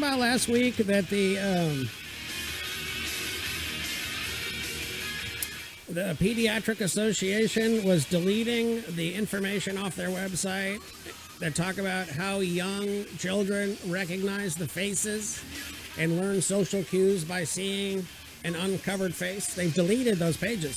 [0.00, 1.90] About last week that the um,
[5.90, 10.80] the Pediatric Association was deleting the information off their website
[11.40, 15.42] that talk about how young children recognize the faces
[15.98, 18.06] and learn social cues by seeing
[18.44, 19.52] an uncovered face?
[19.52, 20.76] They've deleted those pages.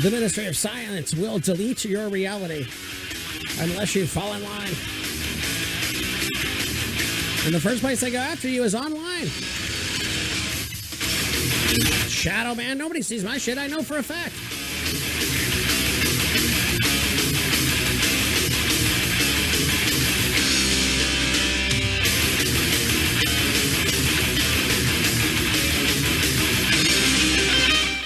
[0.00, 2.68] The Ministry of Science will delete your reality
[3.58, 4.95] unless you fall in line.
[7.46, 9.26] And the first place they go after you is online.
[12.08, 13.56] Shadow man, nobody sees my shit.
[13.56, 14.34] I know for a fact.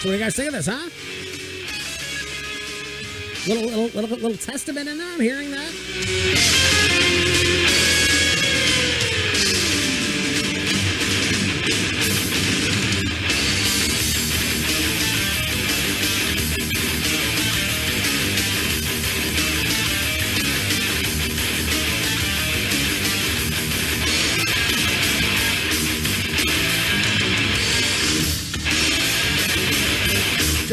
[0.00, 0.90] So what do you guys think of this, huh?
[3.48, 5.10] Little little little little testament in there.
[5.10, 7.89] I'm hearing that.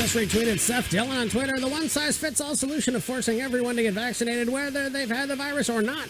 [0.07, 1.59] Just retweeted Seth Dillon on Twitter.
[1.59, 5.27] The one size fits all solution of forcing everyone to get vaccinated, whether they've had
[5.27, 6.07] the virus or not,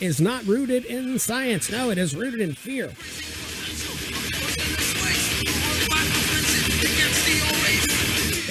[0.00, 1.70] is not rooted in science.
[1.70, 2.86] No, it is rooted in fear.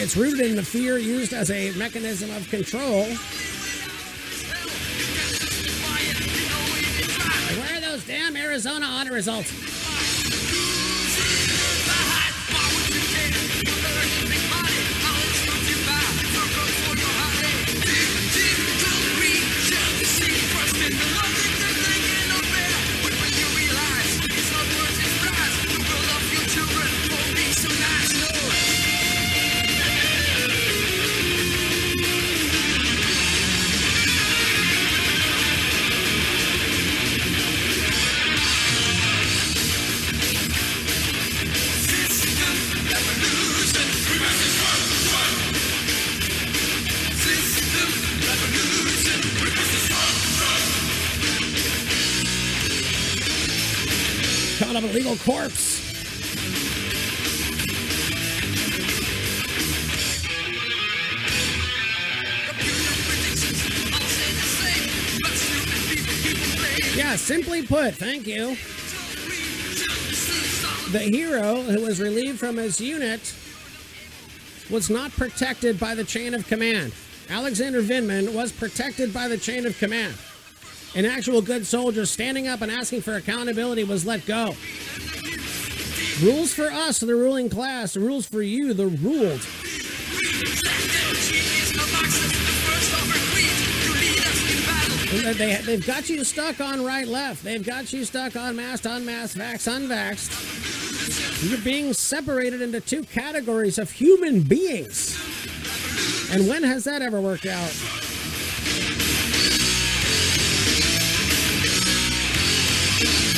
[0.02, 3.08] It's rooted in the fear used as a mechanism of control.
[7.60, 9.77] Where are those damn Arizona audit results?
[54.68, 55.80] Coming up, illegal corpse.
[66.98, 68.58] Yeah, simply put, thank you.
[70.92, 73.34] The hero who was relieved from his unit
[74.70, 76.92] was not protected by the chain of command.
[77.30, 80.18] Alexander Vindman was protected by the chain of command.
[80.96, 84.56] An actual good soldier standing up and asking for accountability was let go.
[86.22, 87.96] Rules for us, the ruling class.
[87.96, 89.42] Rules for you, the ruled.
[95.12, 97.44] They, they, they've got you stuck on right left.
[97.44, 101.50] They've got you stuck on masked, unmasked, vax, unvaxxed.
[101.50, 105.16] You're being separated into two categories of human beings.
[106.32, 108.07] And when has that ever worked out?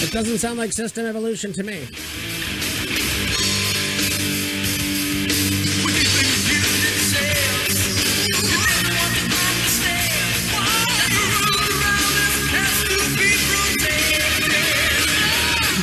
[0.01, 1.87] It doesn't sound like system evolution to me.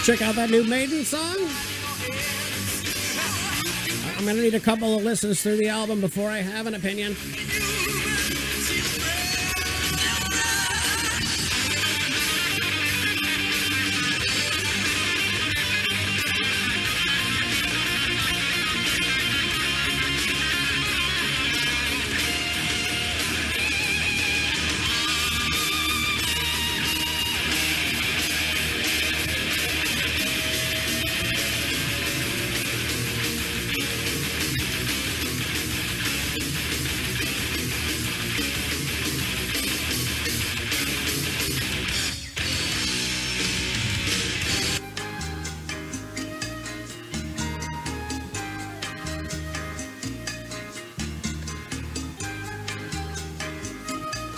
[0.07, 1.37] Check out that new Maiden song?
[4.17, 7.17] I'm gonna need a couple of listens through the album before I have an opinion.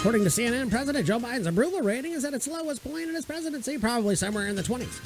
[0.09, 3.27] According to CNN, President Joe Biden's approval rating is at its lowest point in his
[3.27, 5.03] presidency, probably somewhere in the 20s.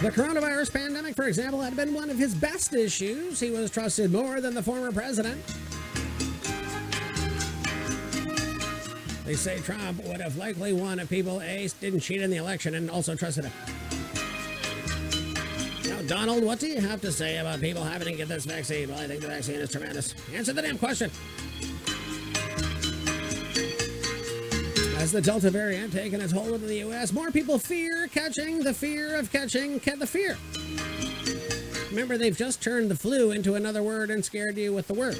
[0.00, 3.38] The coronavirus pandemic, for example, had been one of his best issues.
[3.38, 5.44] He was trusted more than the former president.
[9.26, 12.76] They say Trump would have likely won if people A didn't cheat in the election
[12.76, 13.52] and also trusted him.
[15.84, 18.88] Now, Donald, what do you have to say about people having to get this vaccine?
[18.88, 20.14] Well, I think the vaccine is tremendous.
[20.32, 21.10] Answer the damn question.
[25.08, 28.74] As the Delta variant taken its hold in the U.S., more people fear catching the
[28.74, 30.36] fear of catching the fear.
[31.88, 35.18] Remember, they've just turned the flu into another word and scared you with the word.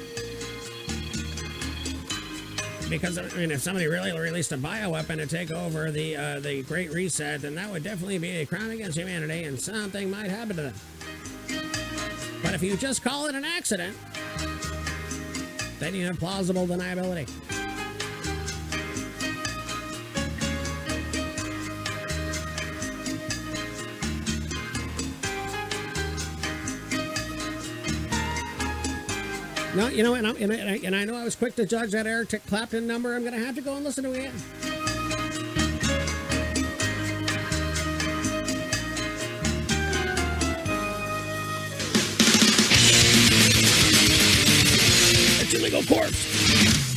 [2.87, 6.61] because I mean, if somebody really released a bioweapon to take over the uh, the
[6.61, 10.55] Great Reset, then that would definitely be a crime against humanity, and something might happen
[10.57, 10.73] to them.
[12.43, 13.97] But if you just call it an accident,
[15.79, 17.27] then you have plausible deniability.
[29.75, 31.91] No, you know, and, I'm, and, I, and I know I was quick to judge
[31.91, 33.15] that Eric Clapton number.
[33.15, 34.31] I'm going to have to go and listen to it.
[45.41, 46.88] It's illegal corpse.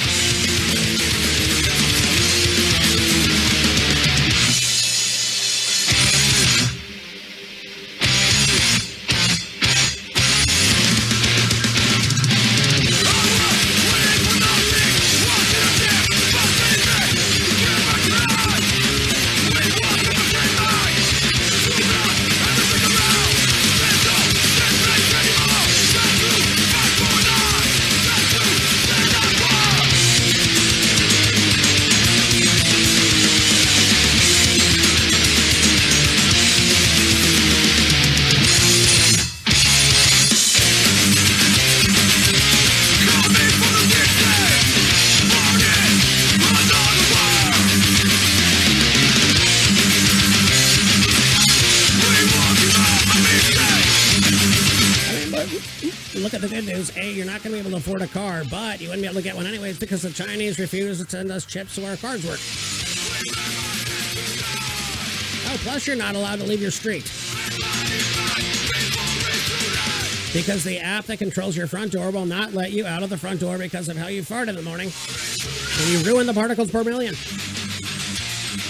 [59.12, 61.96] Able to get one anyways because the Chinese refuse to send us chips so our
[61.96, 62.40] cards work.
[65.44, 67.02] Oh, plus you're not allowed to leave your street.
[70.32, 73.18] Because the app that controls your front door will not let you out of the
[73.18, 74.90] front door because of how you fart in the morning.
[75.80, 77.14] And you ruin the particles per million.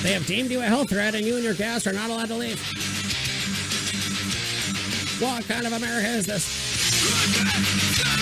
[0.02, 2.28] They have deemed you a health threat and you and your gas are not allowed
[2.28, 2.60] to leave.
[5.22, 8.21] What kind of America is this?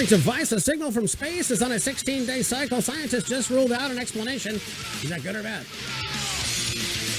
[0.00, 2.80] According to Vice, a signal from space is on a 16 day cycle.
[2.80, 4.54] Scientists just ruled out an explanation.
[4.54, 5.66] Is that good or bad?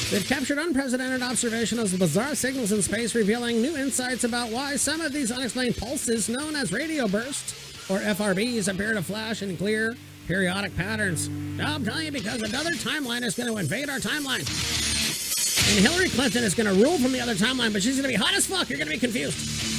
[0.10, 5.00] They've captured unprecedented observations of bizarre signals in space, revealing new insights about why some
[5.00, 7.54] of these unexplained pulses, known as radio bursts
[7.88, 9.96] or FRBs, appear to flash in clear
[10.26, 11.30] periodic patterns.
[11.30, 14.40] Now I'm telling you, because another timeline is going to invade our timeline.
[15.70, 18.18] And Hillary Clinton is going to rule from the other timeline, but she's going to
[18.18, 18.70] be hot as fuck.
[18.70, 19.71] You're going to be confused.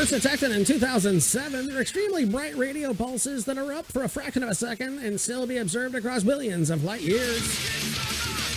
[0.00, 4.42] First detected in 2007, they're extremely bright radio pulses that are up for a fraction
[4.42, 7.42] of a second and still be observed across billions of light years.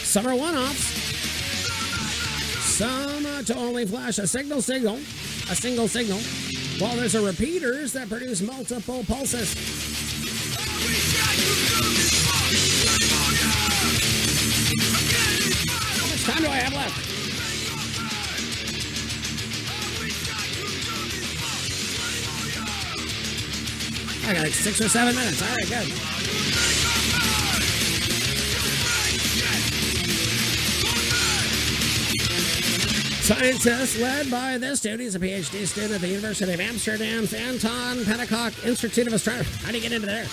[0.07, 0.79] Some are one-offs.
[2.63, 6.19] Some uh, to only flash a signal signal, a single signal,
[6.79, 9.53] while there's a repeaters that produce multiple pulses.
[15.99, 17.12] How much time do I have left?
[24.25, 25.41] I got like six or seven minutes.
[25.41, 25.87] All right, good.
[33.23, 37.99] Scientists led by this dude, he's a PhD student at the University of Amsterdam's Anton
[37.99, 39.47] Pannekoek Institute of Astronomy.
[39.61, 40.25] How do you get into there?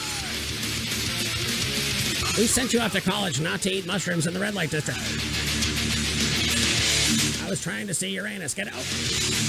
[2.37, 4.99] We sent you off to college not to eat mushrooms in the red light district.
[7.45, 8.55] I was trying to see Uranus.
[8.55, 9.40] Get out.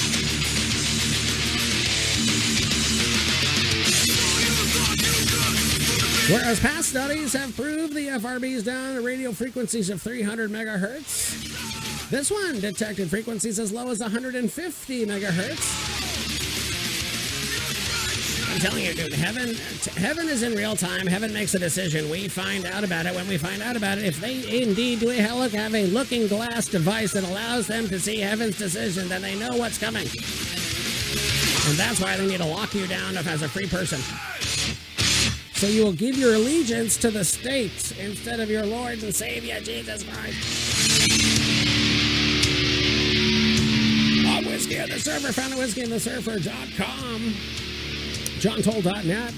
[6.31, 12.31] Whereas past studies have proved the FRBs down at radio frequencies of 300 megahertz, this
[12.31, 15.99] one detected frequencies as low as 150 megahertz.
[18.49, 19.55] I'm telling you, dude, heaven,
[19.97, 21.05] heaven is in real time.
[21.05, 22.09] Heaven makes a decision.
[22.09, 24.05] We find out about it when we find out about it.
[24.05, 28.57] If they indeed do have a looking glass device that allows them to see heaven's
[28.57, 30.07] decision, then they know what's coming.
[31.67, 33.99] And that's why they need to lock you down as a free person.
[35.61, 39.59] So you will give your allegiance to the state instead of your Lord and Savior,
[39.59, 41.11] Jesus Christ.
[44.25, 47.21] On Whiskey and the Surfer, found at whiskeyandthesurfer.com,
[48.41, 49.33] johntoll.net.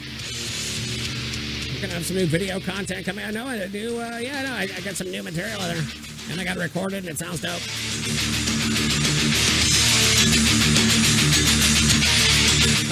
[1.67, 3.25] We're going to have some new video content coming.
[3.25, 5.83] I know I do, uh, yeah, no, I, I got some new material there.
[6.31, 7.59] And I got it recorded and it sounds dope.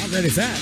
[0.02, 0.60] How great is that?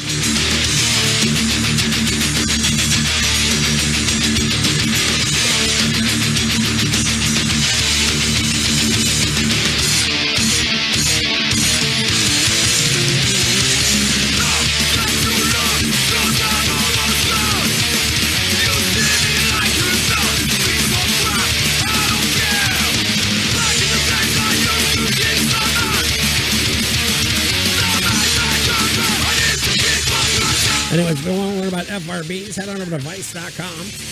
[31.11, 34.09] If you want to learn about FRBs, head on over to Vice.com.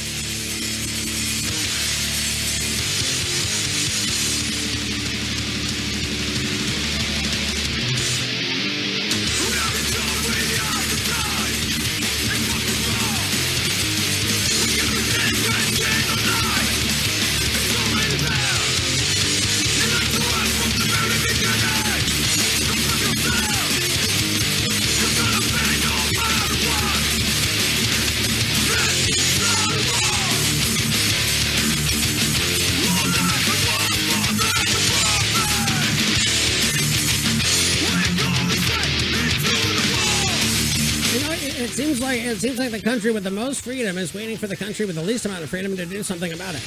[42.38, 44.96] it seems like the country with the most freedom is waiting for the country with
[44.96, 46.62] the least amount of freedom to do something about it.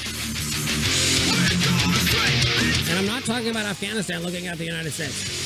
[2.91, 5.39] And I'm not talking about Afghanistan looking at the United States.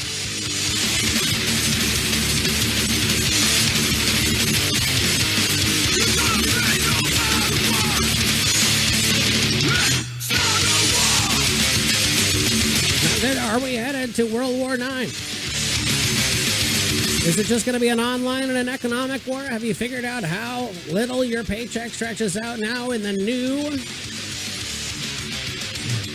[13.53, 15.34] Are we headed to World War IX?
[17.25, 19.41] Is it just going to be an online and an economic war?
[19.41, 23.71] Have you figured out how little your paycheck stretches out now in the new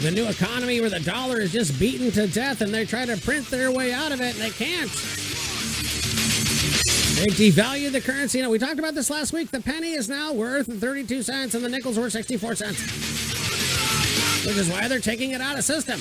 [0.02, 3.18] the new economy where the dollar is just beaten to death and they try to
[3.18, 4.92] print their way out of it and they can't.
[7.18, 8.38] They devalue the currency.
[8.38, 9.50] You know, we talked about this last week.
[9.50, 12.80] The penny is now worth 32 cents and the nickel's worth 64 cents.
[14.46, 16.00] Which is why they're taking it out of system.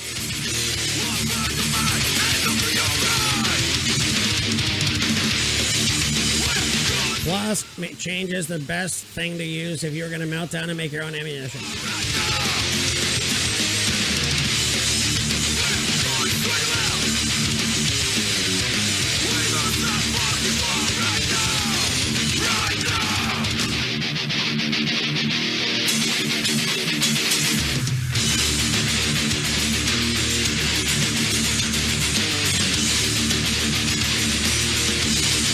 [7.28, 7.62] Plus,
[7.98, 10.92] change is the best thing to use if you're going to melt down and make
[10.92, 11.60] your own ammunition.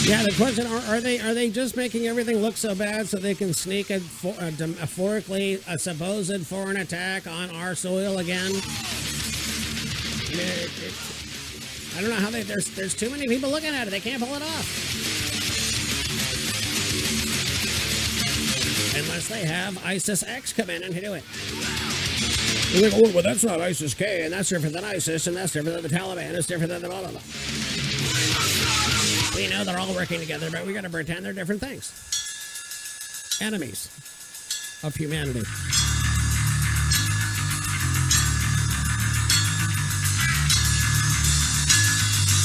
[0.07, 3.17] Yeah, the question are, are they are they just making everything look so bad so
[3.17, 4.03] they can sneak a,
[4.39, 8.53] a metaphorically a supposed foreign attack on our soil again?
[8.53, 10.95] I mean, it, it,
[11.97, 13.91] I don't know how they there's there's too many people looking at it.
[13.91, 14.69] They can't pull it off.
[18.97, 21.25] Unless they have ISIS X come in and do it.
[22.75, 25.81] They're oh, well, that's not ISIS K, and that's different than ISIS, and that's different
[25.81, 27.21] than the Taliban, it's different than the blah, blah, blah.
[29.35, 31.91] We know they're all working together, but we got to pretend they're different things.
[33.41, 33.89] Enemies
[34.85, 35.43] of humanity.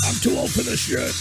[0.03, 1.13] I'm too old for this shit.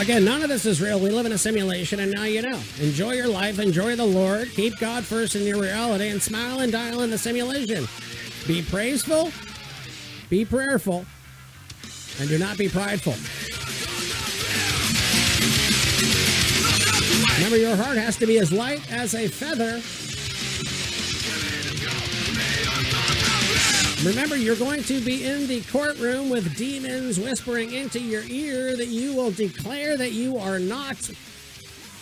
[0.00, 0.98] Again, none of this is real.
[0.98, 2.58] We live in a simulation, and now you know.
[2.80, 6.72] Enjoy your life, enjoy the Lord, keep God first in your reality, and smile and
[6.72, 7.86] dial in the simulation.
[8.46, 9.30] Be praiseful,
[10.30, 11.04] be prayerful,
[12.18, 13.12] and do not be prideful.
[17.34, 19.82] Remember, your heart has to be as light as a feather.
[24.04, 28.86] Remember, you're going to be in the courtroom with demons whispering into your ear that
[28.86, 31.10] you will declare that you are not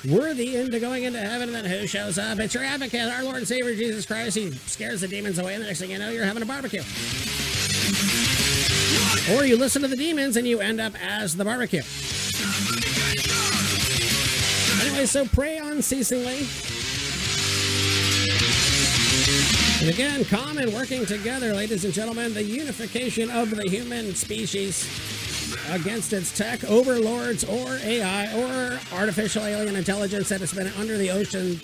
[0.09, 1.53] worthy into going into heaven.
[1.53, 2.39] And then who shows up?
[2.39, 4.37] It's your advocate, our Lord and Savior Jesus Christ.
[4.37, 6.83] He scares the demons away, and the next thing you know, you're having a barbecue.
[9.35, 11.83] Or you listen to the demons and you end up as the barbecue.
[14.87, 16.47] Anyway, so pray unceasingly.
[19.81, 24.85] And again, common working together, ladies and gentlemen, the unification of the human species
[25.71, 31.13] against its tech overlords or AI or artificial alien intelligence that has been under the
[31.13, 31.61] ocean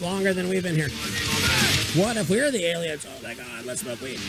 [0.00, 0.90] longer than we've been here.
[2.00, 3.04] What if we're the aliens?
[3.08, 4.20] Oh my god, let's smoke weed.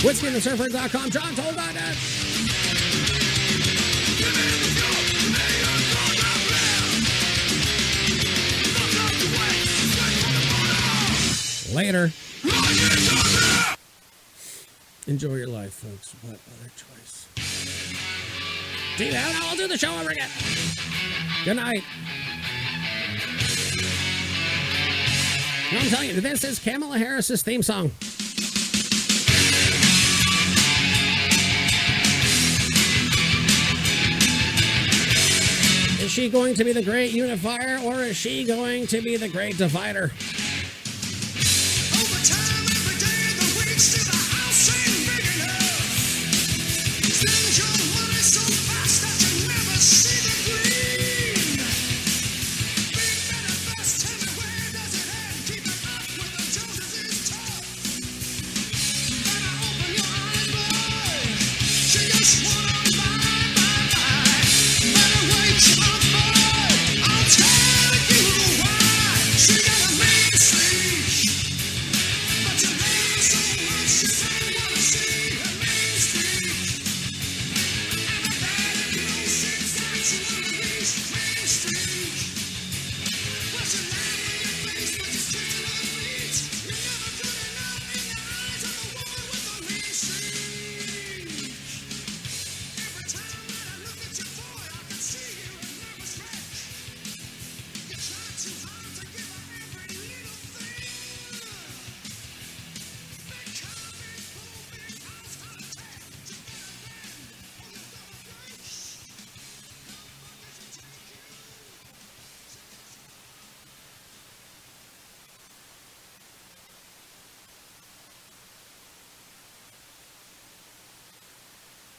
[0.00, 2.29] WhiskeyandtheSurfer.com, John Toll.net.
[11.72, 12.10] Later.
[15.06, 16.14] Enjoy your life, folks.
[16.22, 17.28] What other choice?
[18.96, 19.40] See that?
[19.44, 20.28] I'll do the show over again.
[21.44, 21.84] Good night.
[25.72, 27.92] I'm telling you, this is Kamala Harris's theme song.
[36.02, 39.28] Is she going to be the great unifier or is she going to be the
[39.28, 40.10] great divider?